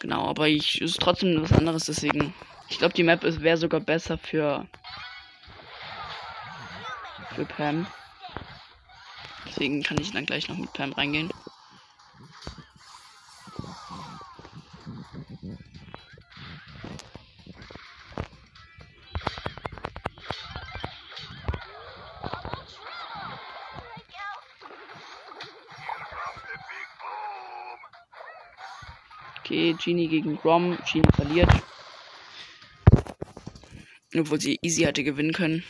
Genau, 0.00 0.26
aber 0.26 0.48
ich 0.48 0.80
ist 0.80 1.00
trotzdem 1.00 1.42
was 1.42 1.52
anderes, 1.52 1.84
deswegen. 1.84 2.32
Ich 2.68 2.78
glaube, 2.78 2.94
die 2.94 3.02
Map 3.02 3.22
wäre 3.24 3.56
sogar 3.56 3.80
besser 3.80 4.16
für 4.16 4.66
für 7.36 7.44
Pam. 7.44 7.86
Deswegen 9.46 9.82
kann 9.82 10.00
ich 10.00 10.10
dann 10.10 10.24
gleich 10.24 10.48
noch 10.48 10.56
mit 10.56 10.72
Pam 10.72 10.92
reingehen. 10.92 11.30
Okay, 29.40 29.74
Genie 29.74 30.08
gegen 30.08 30.38
Grom. 30.38 30.76
Genie 30.90 31.06
verliert. 31.14 31.50
Obwohl 34.18 34.40
sie 34.40 34.58
easy 34.62 34.84
hätte 34.84 35.04
gewinnen 35.04 35.34
können. 35.34 35.62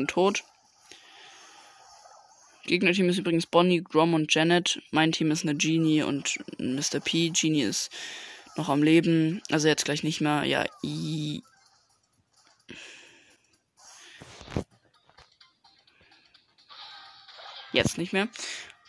bin 0.00 0.06
tot. 0.20 0.44
Gegnerteam 2.66 3.08
ist 3.08 3.18
übrigens 3.18 3.46
Bonnie, 3.46 3.82
Grom 3.82 4.14
und 4.14 4.32
Janet. 4.32 4.82
Mein 4.90 5.12
Team 5.12 5.30
ist 5.30 5.42
eine 5.42 5.56
Genie 5.56 6.02
und 6.02 6.38
Mr. 6.58 7.00
P. 7.00 7.30
Genie 7.30 7.62
ist 7.62 7.90
noch 8.56 8.68
am 8.68 8.82
Leben. 8.82 9.42
Also 9.50 9.66
jetzt 9.66 9.86
gleich 9.86 10.02
nicht 10.02 10.20
mehr. 10.20 10.44
Ja, 10.44 10.66
I 10.84 11.42
Jetzt 17.72 17.98
nicht 17.98 18.12
mehr. 18.12 18.28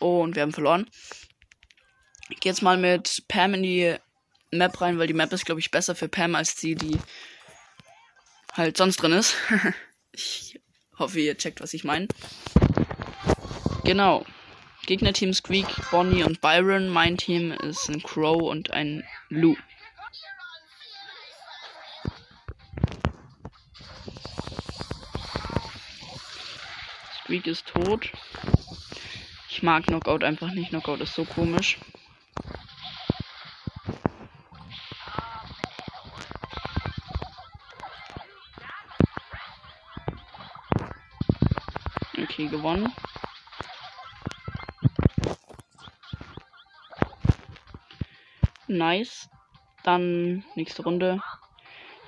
Und 0.00 0.34
wir 0.34 0.42
haben 0.42 0.52
verloren. 0.52 0.90
Ich 2.28 2.40
gehe 2.40 2.50
jetzt 2.50 2.62
mal 2.62 2.76
mit 2.76 3.24
Pam 3.28 3.54
in 3.54 3.62
die 3.62 3.96
Map 4.50 4.80
rein, 4.80 4.98
weil 4.98 5.06
die 5.06 5.14
Map 5.14 5.32
ist, 5.32 5.46
glaube 5.46 5.60
ich, 5.60 5.70
besser 5.70 5.94
für 5.94 6.08
Pam 6.08 6.34
als 6.34 6.56
die, 6.56 6.74
die 6.74 6.98
halt 8.52 8.76
sonst 8.76 8.96
drin 8.96 9.12
ist. 9.12 9.36
ich 10.12 10.61
Hoffe, 10.98 11.20
ihr 11.20 11.36
checkt, 11.36 11.60
was 11.60 11.74
ich 11.74 11.84
meine. 11.84 12.08
Genau. 13.84 14.24
Gegnerteam 14.86 15.32
Squeak, 15.32 15.66
Bonnie 15.90 16.22
und 16.22 16.40
Byron. 16.40 16.88
Mein 16.88 17.16
Team 17.16 17.52
ist 17.52 17.88
ein 17.88 18.02
Crow 18.02 18.42
und 18.42 18.70
ein 18.72 19.04
Lou. 19.28 19.56
Squeak 27.24 27.46
ist 27.46 27.66
tot. 27.66 28.10
Ich 29.48 29.62
mag 29.62 29.84
Knockout 29.86 30.24
einfach 30.24 30.52
nicht. 30.52 30.70
Knockout 30.70 31.00
ist 31.00 31.14
so 31.14 31.24
komisch. 31.24 31.78
Okay, 42.42 42.48
gewonnen. 42.48 42.92
Nice. 48.66 49.28
Dann 49.84 50.44
nächste 50.56 50.82
Runde. 50.82 51.20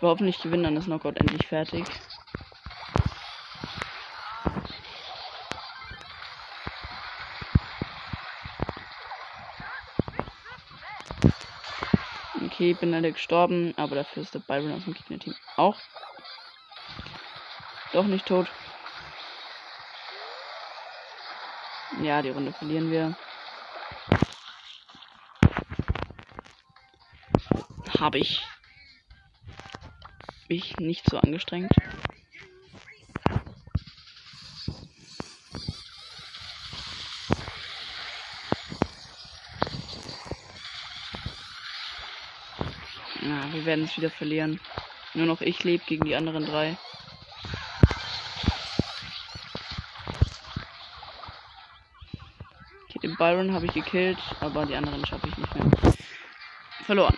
Wir 0.01 0.09
hoffen 0.09 0.27
nicht 0.27 0.43
gewinnen, 0.43 0.65
dann 0.65 0.77
ist 0.77 0.87
Knockout 0.87 1.19
endlich 1.19 1.47
fertig. 1.47 1.85
Okay, 12.45 12.75
bin 12.75 12.91
leider 12.91 13.13
gestorben, 13.13 13.75
aber 13.77 13.97
dafür 13.97 14.23
ist 14.23 14.35
der 14.35 14.41
Byron 14.41 14.73
aus 14.73 14.85
dem 14.85 14.95
Gegnerteam 14.95 15.35
auch. 15.57 15.77
Doch 17.93 18.05
nicht 18.05 18.27
tot. 18.27 18.49
Ja, 22.05 22.21
die 22.21 22.29
Runde 22.29 22.53
verlieren 22.53 22.91
wir. 22.91 23.17
Habe 27.99 28.19
ich 28.19 28.45
mich 30.51 30.77
nicht 30.77 31.09
so 31.09 31.17
angestrengt. 31.17 31.73
Ja, 43.23 43.51
wir 43.55 43.65
werden 43.65 43.87
es 43.87 43.97
wieder 43.97 44.11
verlieren. 44.11 44.61
Nur 45.15 45.25
noch 45.25 45.41
ich 45.41 45.65
lebe 45.65 45.83
gegen 45.87 46.05
die 46.05 46.17
anderen 46.17 46.45
drei. 46.45 46.77
Okay, 52.95 52.99
den 52.99 53.14
Byron 53.25 53.55
habe 53.55 53.65
ich 53.65 53.73
gekillt, 53.73 54.19
aber 54.41 54.67
die 54.67 54.75
anderen 54.75 55.07
schaffe 55.07 55.27
ich 55.29 55.39
nicht 55.39 55.55
mehr. 55.55 55.95
Verloren. 56.85 57.17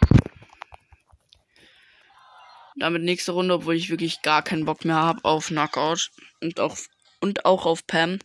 Damit 2.77 3.03
nächste 3.03 3.33
Runde, 3.33 3.55
obwohl 3.55 3.75
ich 3.75 3.91
wirklich 3.91 4.23
gar 4.23 4.43
keinen 4.43 4.67
Bock 4.67 4.85
mehr 4.85 4.95
habe 4.95 5.25
auf 5.25 5.49
Knockout 5.49 6.13
und 6.41 6.61
auch 6.61 6.77
und 7.19 7.45
auch 7.45 7.67
auf 7.67 7.89
Pam. 7.89 8.21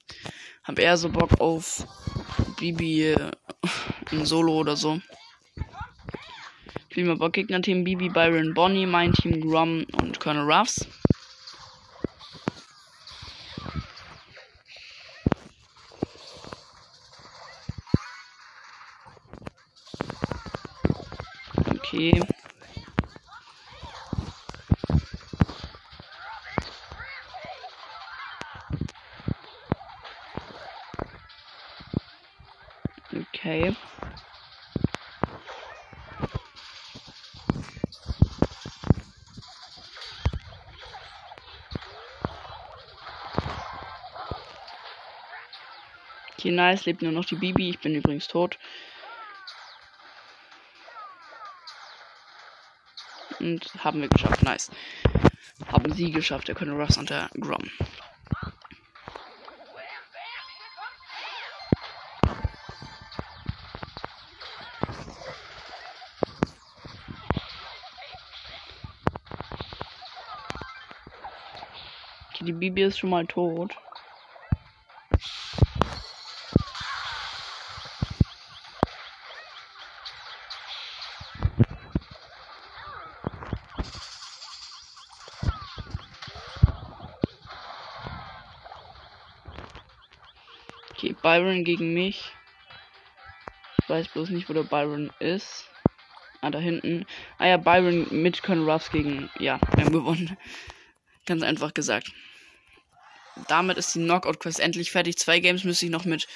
Hab 0.64 0.78
eher 0.78 0.96
so 0.96 1.10
Bock 1.10 1.42
auf 1.42 1.88
Bibi 2.60 3.14
äh, 3.14 3.32
in 4.12 4.28
Solo 4.28 4.60
oder 4.60 4.76
so. 4.76 5.02
Spielen 6.92 7.08
wir 7.08 7.16
Bock 7.16 7.34
Gegner 7.34 7.64
Team 7.64 7.84
Bibi, 7.84 8.10
Byron, 8.10 8.54
Bonnie, 8.54 8.86
mein 8.86 9.12
Team 9.14 9.42
Grom 9.42 9.88
und 10.00 10.20
Colonel 10.20 10.44
Ruffs. 10.44 10.86
Okay. 21.94 22.26
Okay. 33.14 33.76
Okay, 46.40 46.52
nice, 46.52 46.86
lebt 46.86 47.02
nur 47.04 47.12
noch 47.12 47.26
die 47.26 47.36
Bibi. 47.36 47.70
Ich 47.70 47.80
bin 47.80 47.96
übrigens 47.96 48.28
tot. 48.28 48.58
Und 53.42 53.72
haben 53.84 54.02
wir 54.02 54.08
geschafft, 54.08 54.44
nice. 54.44 54.70
Haben 55.66 55.92
sie 55.94 56.12
geschafft, 56.12 56.48
der 56.48 56.54
Colonel 56.54 56.80
Ruffs 56.80 56.98
und 56.98 57.10
der 57.10 57.28
Grom. 57.40 57.64
Die 72.40 72.54
Bibi 72.54 72.84
ist 72.84 73.00
schon 73.00 73.10
mal 73.10 73.26
tot. 73.26 73.76
Okay, 91.02 91.16
Byron 91.20 91.64
gegen 91.64 91.96
mich. 91.96 92.32
Ich 93.82 93.90
weiß 93.90 94.10
bloß 94.10 94.30
nicht, 94.30 94.48
wo 94.48 94.54
der 94.54 94.62
Byron 94.62 95.12
ist. 95.20 95.66
Ah, 96.42 96.52
da 96.52 96.60
hinten. 96.60 97.08
Ah 97.40 97.48
ja, 97.48 97.58
Byron 97.58 98.06
mit 98.12 98.44
Con 98.44 98.70
Ruffs 98.70 98.92
gegen. 98.92 99.28
Ja, 99.40 99.60
wir 99.74 99.86
haben 99.86 99.94
gewonnen. 99.94 100.38
Ganz 101.26 101.42
einfach 101.42 101.74
gesagt. 101.74 102.12
Damit 103.48 103.80
ist 103.80 103.96
die 103.96 104.00
Knockout-Quest 104.04 104.60
endlich 104.60 104.92
fertig. 104.92 105.18
Zwei 105.18 105.40
Games 105.40 105.64
müsste 105.64 105.86
ich 105.86 105.92
noch 105.92 106.06
mit 106.06 106.28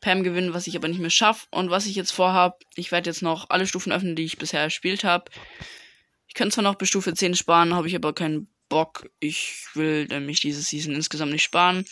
Pam 0.00 0.24
gewinnen, 0.24 0.54
was 0.54 0.66
ich 0.66 0.74
aber 0.74 0.88
nicht 0.88 1.00
mehr 1.00 1.10
schaffe. 1.10 1.46
Und 1.52 1.70
was 1.70 1.86
ich 1.86 1.94
jetzt 1.94 2.10
vorhabe, 2.10 2.56
ich 2.74 2.90
werde 2.90 3.10
jetzt 3.10 3.22
noch 3.22 3.48
alle 3.48 3.68
Stufen 3.68 3.92
öffnen, 3.92 4.16
die 4.16 4.24
ich 4.24 4.38
bisher 4.38 4.64
gespielt 4.64 5.04
habe. 5.04 5.30
Ich 6.26 6.34
könnte 6.34 6.54
zwar 6.54 6.64
noch 6.64 6.74
bis 6.74 6.88
Stufe 6.88 7.14
10 7.14 7.36
sparen, 7.36 7.74
habe 7.74 7.86
ich 7.86 7.94
aber 7.94 8.12
keinen 8.12 8.52
Bock. 8.68 9.08
Ich 9.20 9.66
will 9.74 10.06
nämlich 10.06 10.40
diese 10.40 10.62
Season 10.62 10.96
insgesamt 10.96 11.30
nicht 11.30 11.44
sparen. 11.44 11.84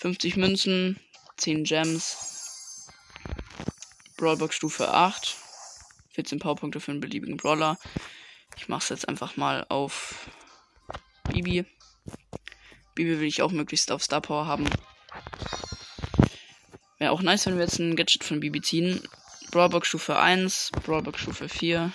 50 0.00 0.36
Münzen, 0.36 0.98
10 1.36 1.64
Gems. 1.64 2.88
Brawlbox 4.16 4.54
Stufe 4.54 4.92
8. 4.92 5.36
14 6.10 6.38
Powerpunkte 6.38 6.80
für 6.80 6.90
einen 6.90 7.00
beliebigen 7.00 7.36
Brawler. 7.36 7.78
Ich 8.56 8.68
mache 8.68 8.82
es 8.82 8.88
jetzt 8.90 9.08
einfach 9.08 9.36
mal 9.36 9.66
auf 9.68 10.28
Bibi. 11.30 11.64
Bibi 12.94 13.18
will 13.18 13.26
ich 13.26 13.42
auch 13.42 13.50
möglichst 13.50 13.90
auf 13.90 14.02
Star 14.02 14.20
Power 14.20 14.46
haben. 14.46 14.68
Wäre 16.98 17.12
auch 17.12 17.22
nice, 17.22 17.46
wenn 17.46 17.56
wir 17.56 17.64
jetzt 17.64 17.78
ein 17.78 17.96
Gadget 17.96 18.24
von 18.24 18.40
Bibi 18.40 18.60
ziehen. 18.60 19.02
Brawlbox 19.50 19.88
Stufe 19.88 20.18
1, 20.18 20.70
Brawlbox 20.84 21.20
Stufe 21.20 21.48
4. 21.48 21.92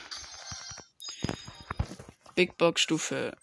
Big 2.36 2.58
Box 2.58 2.82
Stufe. 2.82 3.36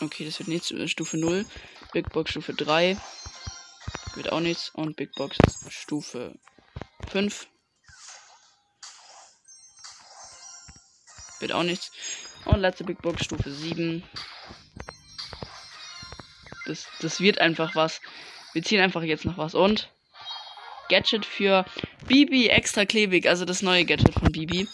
Okay, 0.00 0.24
das 0.24 0.38
wird 0.38 0.48
nichts. 0.48 0.72
Stufe 0.90 1.16
0. 1.16 1.46
Big 1.92 2.10
Box 2.10 2.30
Stufe 2.30 2.54
3. 2.54 2.96
Wird 4.14 4.30
auch 4.30 4.40
nichts. 4.40 4.70
Und 4.70 4.96
Big 4.96 5.12
Box 5.14 5.38
Stufe 5.68 6.38
5. 7.08 7.48
Wird 11.40 11.52
auch 11.52 11.62
nichts. 11.62 11.90
Und 12.44 12.60
letzte 12.60 12.84
Big 12.84 13.02
Box 13.02 13.24
Stufe 13.24 13.50
7. 13.50 14.02
Das, 16.66 16.86
das 17.00 17.20
wird 17.20 17.38
einfach 17.38 17.74
was. 17.74 18.00
Wir 18.52 18.62
ziehen 18.62 18.80
einfach 18.80 19.02
jetzt 19.02 19.24
noch 19.24 19.36
was. 19.36 19.54
Und 19.54 19.90
Gadget 20.88 21.26
für 21.26 21.64
Bibi 22.06 22.48
extra 22.48 22.84
klebig. 22.84 23.28
Also 23.28 23.44
das 23.44 23.62
neue 23.62 23.84
Gadget 23.84 24.14
von 24.14 24.30
Bibi. 24.30 24.68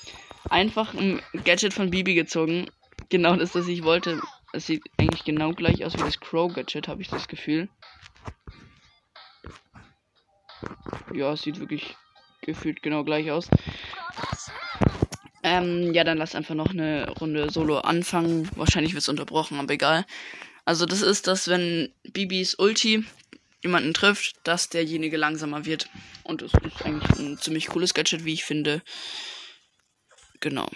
Einfach 0.49 0.95
ein 0.95 1.23
Gadget 1.45 1.73
von 1.73 1.91
Bibi 1.91 2.15
gezogen. 2.15 2.71
Genau 3.09 3.37
das, 3.37 3.55
was 3.55 3.69
ich 3.69 3.83
wollte. 3.83 4.21
Es 4.53 4.67
sieht 4.67 4.83
eigentlich 4.99 5.25
genau 5.25 5.53
gleich 5.53 5.85
aus 5.85 5.95
wie 5.95 6.03
das 6.03 6.21
Crow 6.21 6.53
Gadget, 6.53 6.89
habe 6.89 7.03
ich 7.03 7.09
das 7.09 7.29
Gefühl. 7.29 7.69
Ja, 11.15 11.33
es 11.33 11.43
sieht 11.43 11.61
wirklich 11.61 11.97
gefühlt 12.43 12.83
genau 12.83 13.05
gleich 13.05 13.31
aus. 13.31 13.49
Ähm, 15.43 15.95
ja, 15.95 16.05
dann 16.05 16.19
lass 16.19 16.35
einfach 16.35 16.55
noch 16.55 16.71
eine 16.71 17.11
Runde 17.11 17.51
Solo 17.51 17.79
anfangen. 17.79 18.49
Wahrscheinlich 18.57 18.93
wird 18.93 19.03
es 19.03 19.09
unterbrochen, 19.09 19.59
aber 19.59 19.73
egal. 19.73 20.05
Also 20.65 20.87
das 20.87 21.03
ist 21.03 21.27
das, 21.27 21.49
wenn 21.49 21.93
Bibis 22.05 22.55
Ulti 22.55 23.05
jemanden 23.63 23.95
trifft, 23.95 24.37
dass 24.45 24.69
derjenige 24.69 25.17
langsamer 25.17 25.65
wird. 25.65 25.89
Und 26.25 26.43
es 26.43 26.53
ist 26.53 26.85
eigentlich 26.85 27.19
ein 27.19 27.39
ziemlich 27.39 27.69
cooles 27.69 27.95
Gadget, 27.95 28.25
wie 28.25 28.35
ich 28.35 28.45
finde. 28.45 28.83
Genau. 30.41 30.69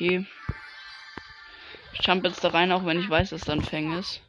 Okay. 0.00 0.24
Ich 1.92 2.06
jump 2.06 2.24
jetzt 2.24 2.42
da 2.42 2.48
rein, 2.48 2.72
auch 2.72 2.86
wenn 2.86 2.98
ich 2.98 3.10
weiß, 3.10 3.30
dass 3.30 3.42
da 3.42 3.52
ein 3.52 3.60
Fang 3.60 3.98
ist. 3.98 4.22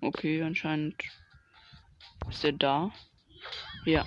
Okay, 0.00 0.42
anscheinend 0.42 0.94
ist 2.30 2.42
der 2.42 2.52
da. 2.52 2.90
Ja. 3.84 4.06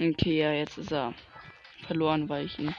Okay, 0.00 0.38
ja, 0.40 0.52
jetzt 0.52 0.78
ist 0.78 0.92
er 0.92 1.12
verloren, 1.86 2.30
weil 2.30 2.46
ich 2.46 2.58
ihn. 2.58 2.74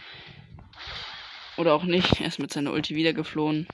Oder 1.57 1.75
auch 1.75 1.83
nicht. 1.83 2.19
Er 2.19 2.25
ist 2.29 2.39
mit 2.39 2.51
seiner 2.51 2.71
Ulti 2.73 2.95
wieder 2.95 3.13
geflohen. 3.13 3.67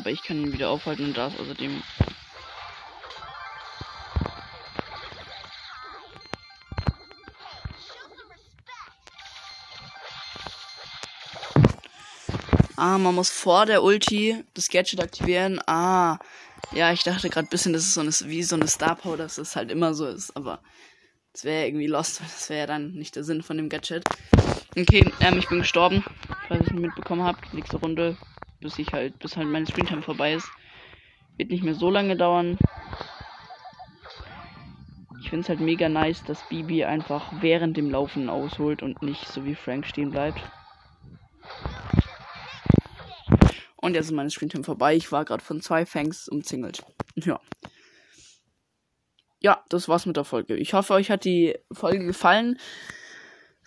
Aber 0.00 0.10
ich 0.10 0.22
kann 0.22 0.40
ihn 0.40 0.52
wieder 0.54 0.70
aufhalten 0.70 1.04
und 1.04 1.16
da 1.18 1.26
ist 1.26 1.38
außerdem. 1.38 1.82
Ah, 12.76 12.96
man 12.96 13.14
muss 13.14 13.30
vor 13.30 13.66
der 13.66 13.82
Ulti 13.82 14.42
das 14.54 14.70
Gadget 14.70 15.02
aktivieren. 15.02 15.60
Ah, 15.66 16.18
ja, 16.72 16.92
ich 16.92 17.02
dachte 17.02 17.28
gerade 17.28 17.46
ein 17.46 17.50
bisschen, 17.50 17.74
das 17.74 17.82
ist 17.82 17.92
so 17.92 18.00
eine, 18.00 18.10
wie 18.24 18.42
so 18.42 18.56
eine 18.56 18.68
Star 18.68 18.96
Power, 18.96 19.18
dass 19.18 19.36
es 19.36 19.54
halt 19.54 19.70
immer 19.70 19.92
so 19.92 20.06
ist. 20.06 20.34
Aber 20.34 20.62
das 21.34 21.44
wäre 21.44 21.66
irgendwie 21.66 21.88
lost. 21.88 22.22
Das 22.22 22.48
wäre 22.48 22.60
ja 22.60 22.66
dann 22.66 22.92
nicht 22.92 23.16
der 23.16 23.24
Sinn 23.24 23.42
von 23.42 23.58
dem 23.58 23.68
Gadget. 23.68 24.04
Okay, 24.78 25.12
ähm, 25.20 25.38
ich 25.38 25.48
bin 25.50 25.58
gestorben. 25.58 26.02
Falls 26.48 26.68
ihr 26.68 26.74
es 26.74 26.80
mitbekommen 26.80 27.22
habt. 27.22 27.52
Nächste 27.52 27.76
Runde 27.76 28.16
bis 28.60 28.78
ich 28.78 28.92
halt, 28.92 29.18
bis 29.18 29.36
halt 29.36 29.48
mein 29.48 29.66
Screentime 29.66 30.02
vorbei 30.02 30.34
ist. 30.34 30.48
Wird 31.36 31.50
nicht 31.50 31.64
mehr 31.64 31.74
so 31.74 31.90
lange 31.90 32.16
dauern. 32.16 32.58
Ich 35.22 35.30
finde 35.30 35.42
es 35.42 35.48
halt 35.48 35.60
mega 35.60 35.88
nice, 35.88 36.24
dass 36.24 36.48
Bibi 36.48 36.84
einfach 36.84 37.32
während 37.40 37.76
dem 37.76 37.90
Laufen 37.90 38.28
ausholt 38.28 38.82
und 38.82 39.02
nicht 39.02 39.26
so 39.28 39.44
wie 39.44 39.54
Frank 39.54 39.86
stehen 39.86 40.10
bleibt. 40.10 40.40
Und 43.76 43.94
jetzt 43.94 44.06
ist 44.06 44.12
mein 44.12 44.28
Screentime 44.28 44.64
vorbei. 44.64 44.94
Ich 44.94 45.10
war 45.10 45.24
gerade 45.24 45.42
von 45.42 45.62
zwei 45.62 45.86
Fangs 45.86 46.28
umzingelt. 46.28 46.84
Ja. 47.16 47.40
Ja, 49.40 49.64
das 49.70 49.88
war's 49.88 50.04
mit 50.04 50.16
der 50.16 50.24
Folge. 50.24 50.54
Ich 50.56 50.74
hoffe, 50.74 50.92
euch 50.92 51.10
hat 51.10 51.24
die 51.24 51.58
Folge 51.72 52.04
gefallen. 52.04 52.58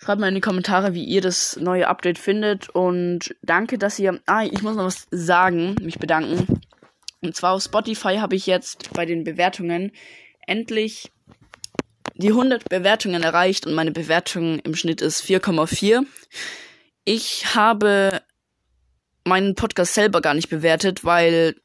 Schreibt 0.04 0.20
mal 0.20 0.28
in 0.28 0.34
die 0.34 0.42
Kommentare, 0.42 0.92
wie 0.92 1.02
ihr 1.02 1.22
das 1.22 1.56
neue 1.56 1.88
Update 1.88 2.18
findet. 2.18 2.68
Und 2.68 3.34
danke, 3.40 3.78
dass 3.78 3.98
ihr. 3.98 4.20
Ah, 4.26 4.44
ich 4.44 4.60
muss 4.60 4.76
noch 4.76 4.84
was 4.84 5.06
sagen, 5.10 5.76
mich 5.80 5.98
bedanken. 5.98 6.60
Und 7.22 7.34
zwar 7.34 7.52
auf 7.52 7.62
Spotify 7.62 8.16
habe 8.16 8.36
ich 8.36 8.46
jetzt 8.46 8.92
bei 8.92 9.06
den 9.06 9.24
Bewertungen 9.24 9.92
endlich 10.46 11.10
die 12.16 12.28
100 12.28 12.68
Bewertungen 12.68 13.22
erreicht 13.22 13.66
und 13.66 13.72
meine 13.72 13.92
Bewertung 13.92 14.58
im 14.58 14.74
Schnitt 14.74 15.00
ist 15.00 15.24
4,4. 15.24 16.04
Ich 17.06 17.54
habe 17.54 18.20
meinen 19.24 19.54
Podcast 19.54 19.94
selber 19.94 20.20
gar 20.20 20.34
nicht 20.34 20.50
bewertet, 20.50 21.06
weil 21.06 21.56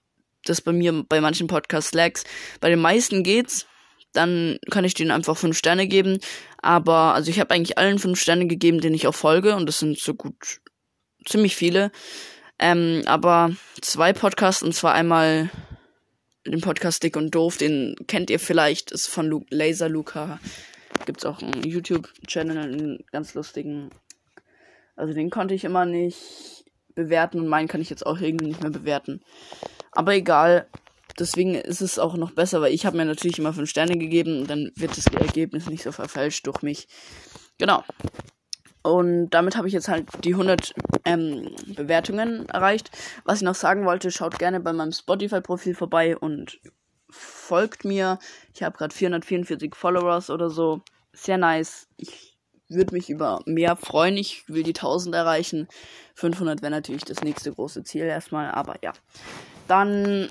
das 0.45 0.61
bei 0.61 0.71
mir 0.71 1.03
bei 1.09 1.19
manchen 1.19 1.47
Podcasts 1.47 1.93
lags. 1.93 2.23
Bei 2.61 2.69
den 2.69 2.79
meisten 2.79 3.21
geht's 3.23 3.67
dann 4.13 4.57
kann 4.69 4.85
ich 4.85 4.93
denen 4.93 5.11
einfach 5.11 5.37
fünf 5.37 5.57
Sterne 5.57 5.87
geben. 5.87 6.19
Aber, 6.61 7.13
also 7.13 7.29
ich 7.29 7.39
habe 7.39 7.53
eigentlich 7.53 7.77
allen 7.77 7.99
fünf 7.99 8.19
Sterne 8.19 8.47
gegeben, 8.47 8.81
denen 8.81 8.95
ich 8.95 9.07
auch 9.07 9.15
folge. 9.15 9.55
Und 9.55 9.65
das 9.67 9.79
sind 9.79 9.99
so 9.99 10.13
gut 10.13 10.61
ziemlich 11.25 11.55
viele. 11.55 11.91
Ähm, 12.57 13.03
aber 13.05 13.51
zwei 13.81 14.13
Podcasts, 14.13 14.63
und 14.63 14.75
zwar 14.75 14.93
einmal 14.93 15.49
den 16.45 16.61
Podcast 16.61 17.03
Dick 17.03 17.15
und 17.15 17.33
Doof, 17.35 17.57
den 17.57 17.95
kennt 18.07 18.29
ihr 18.29 18.39
vielleicht, 18.39 18.91
ist 18.91 19.07
von 19.07 19.27
Lu 19.27 19.45
Laser 19.49 19.89
Luca. 19.89 20.39
Gibt's 21.05 21.25
auch 21.25 21.41
einen 21.41 21.63
YouTube-Channel, 21.63 22.57
einen 22.57 23.05
ganz 23.11 23.33
lustigen. 23.33 23.89
Also 24.95 25.13
den 25.13 25.29
konnte 25.29 25.53
ich 25.53 25.63
immer 25.63 25.85
nicht 25.85 26.65
bewerten 26.95 27.39
und 27.39 27.47
meinen 27.47 27.67
kann 27.67 27.81
ich 27.81 27.89
jetzt 27.89 28.05
auch 28.05 28.19
irgendwie 28.19 28.47
nicht 28.47 28.61
mehr 28.61 28.71
bewerten. 28.71 29.21
Aber 29.91 30.13
egal, 30.13 30.67
deswegen 31.19 31.55
ist 31.55 31.81
es 31.81 31.99
auch 31.99 32.15
noch 32.15 32.31
besser, 32.31 32.61
weil 32.61 32.73
ich 32.73 32.85
habe 32.85 32.97
mir 32.97 33.05
natürlich 33.05 33.39
immer 33.39 33.53
5 33.53 33.69
Sterne 33.69 33.97
gegeben 33.97 34.41
und 34.41 34.49
dann 34.49 34.71
wird 34.75 34.97
das 34.97 35.07
Ergebnis 35.07 35.67
nicht 35.67 35.83
so 35.83 35.91
verfälscht 35.91 36.47
durch 36.47 36.61
mich. 36.61 36.87
Genau. 37.57 37.83
Und 38.81 39.31
damit 39.31 39.57
habe 39.57 39.67
ich 39.67 39.73
jetzt 39.73 39.89
halt 39.89 40.07
die 40.23 40.33
100 40.33 40.73
ähm, 41.05 41.53
Bewertungen 41.75 42.47
erreicht. 42.47 42.91
Was 43.25 43.37
ich 43.37 43.43
noch 43.43 43.55
sagen 43.55 43.85
wollte, 43.85 44.09
schaut 44.09 44.39
gerne 44.39 44.61
bei 44.61 44.71
meinem 44.71 44.93
Spotify-Profil 44.93 45.75
vorbei 45.75 46.17
und 46.17 46.59
folgt 47.09 47.83
mir. 47.83 48.19
Ich 48.53 48.63
habe 48.63 48.77
gerade 48.77 48.95
444 48.95 49.75
Followers 49.75 50.29
oder 50.29 50.49
so. 50.49 50.81
Sehr 51.11 51.37
nice. 51.37 51.87
Ich 51.97 52.37
würde 52.69 52.93
mich 52.93 53.09
über 53.09 53.41
mehr 53.45 53.75
freuen. 53.75 54.15
Ich 54.15 54.47
will 54.47 54.63
die 54.63 54.69
1000 54.69 55.13
erreichen. 55.13 55.67
500 56.15 56.61
wäre 56.61 56.71
natürlich 56.71 57.03
das 57.03 57.21
nächste 57.21 57.51
große 57.51 57.83
Ziel 57.83 58.03
erstmal. 58.03 58.51
Aber 58.51 58.75
ja. 58.81 58.93
Dann 59.67 60.29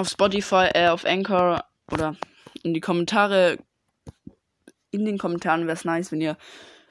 auf 0.00 0.08
Spotify, 0.08 0.68
äh, 0.72 0.88
auf 0.88 1.04
Anchor 1.04 1.64
oder 1.92 2.16
in 2.62 2.72
die 2.72 2.80
Kommentare. 2.80 3.58
In 4.90 5.04
den 5.04 5.18
Kommentaren 5.18 5.66
wäre 5.66 5.76
es 5.76 5.84
nice, 5.84 6.10
wenn 6.10 6.22
ihr 6.22 6.36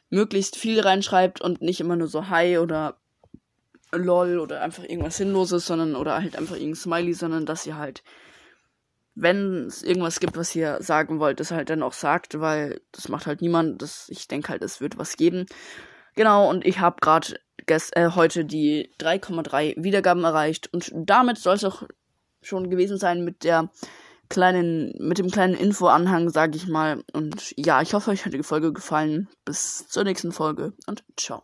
möglichst 0.09 0.55
viel 0.55 0.79
reinschreibt 0.79 1.41
und 1.41 1.61
nicht 1.61 1.81
immer 1.81 1.95
nur 1.95 2.07
so 2.07 2.29
Hi 2.29 2.59
oder 2.59 2.97
LOL 3.91 4.39
oder 4.39 4.61
einfach 4.61 4.83
irgendwas 4.83 5.17
Sinnloses, 5.17 5.65
sondern 5.65 5.95
oder 5.95 6.21
halt 6.21 6.37
einfach 6.37 6.55
irgendein 6.55 6.75
Smiley, 6.75 7.13
sondern 7.13 7.45
dass 7.45 7.65
ihr 7.65 7.77
halt, 7.77 8.03
wenn 9.15 9.65
es 9.65 9.81
irgendwas 9.81 10.19
gibt, 10.19 10.37
was 10.37 10.55
ihr 10.55 10.77
sagen 10.81 11.19
wollt, 11.19 11.39
das 11.39 11.51
halt 11.51 11.71
dann 11.71 11.83
auch 11.83 11.93
sagt, 11.93 12.39
weil 12.39 12.79
das 12.91 13.09
macht 13.09 13.25
halt 13.25 13.41
niemand. 13.41 13.81
Das, 13.81 14.07
ich 14.09 14.27
denke 14.27 14.49
halt, 14.49 14.63
es 14.63 14.81
wird 14.81 14.97
was 14.97 15.17
geben. 15.17 15.47
Genau, 16.15 16.47
und 16.47 16.63
ich 16.63 16.79
habe 16.79 16.97
gerade 17.01 17.39
äh, 17.67 18.09
heute 18.11 18.45
die 18.45 18.91
3,3 18.99 19.83
Wiedergaben 19.83 20.23
erreicht 20.23 20.71
und 20.71 20.91
damit 20.93 21.39
soll 21.39 21.55
es 21.55 21.63
auch 21.63 21.83
schon 22.41 22.69
gewesen 22.69 22.97
sein 22.97 23.23
mit 23.23 23.43
der 23.43 23.69
kleinen, 24.29 24.93
mit 24.99 25.17
dem 25.17 25.31
kleinen 25.31 25.55
Infoanhang, 25.55 26.29
sag 26.29 26.55
ich 26.55 26.67
mal. 26.67 27.03
Und 27.13 27.53
ja, 27.57 27.81
ich 27.81 27.93
hoffe, 27.93 28.11
euch 28.11 28.25
hat 28.25 28.33
die 28.33 28.43
Folge 28.43 28.71
gefallen. 28.71 29.27
Bis 29.45 29.87
zur 29.87 30.03
nächsten 30.03 30.31
Folge 30.31 30.73
und 30.87 31.03
ciao. 31.17 31.43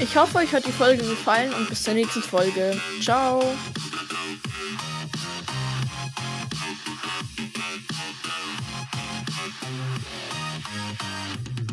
Ich 0.00 0.16
hoffe, 0.16 0.38
euch 0.38 0.52
hat 0.52 0.66
die 0.66 0.72
Folge 0.72 1.02
gefallen 1.02 1.52
und 1.54 1.68
bis 1.68 1.82
zur 1.82 1.94
nächsten 1.94 2.22
Folge. 2.22 2.78
Ciao. 3.00 3.42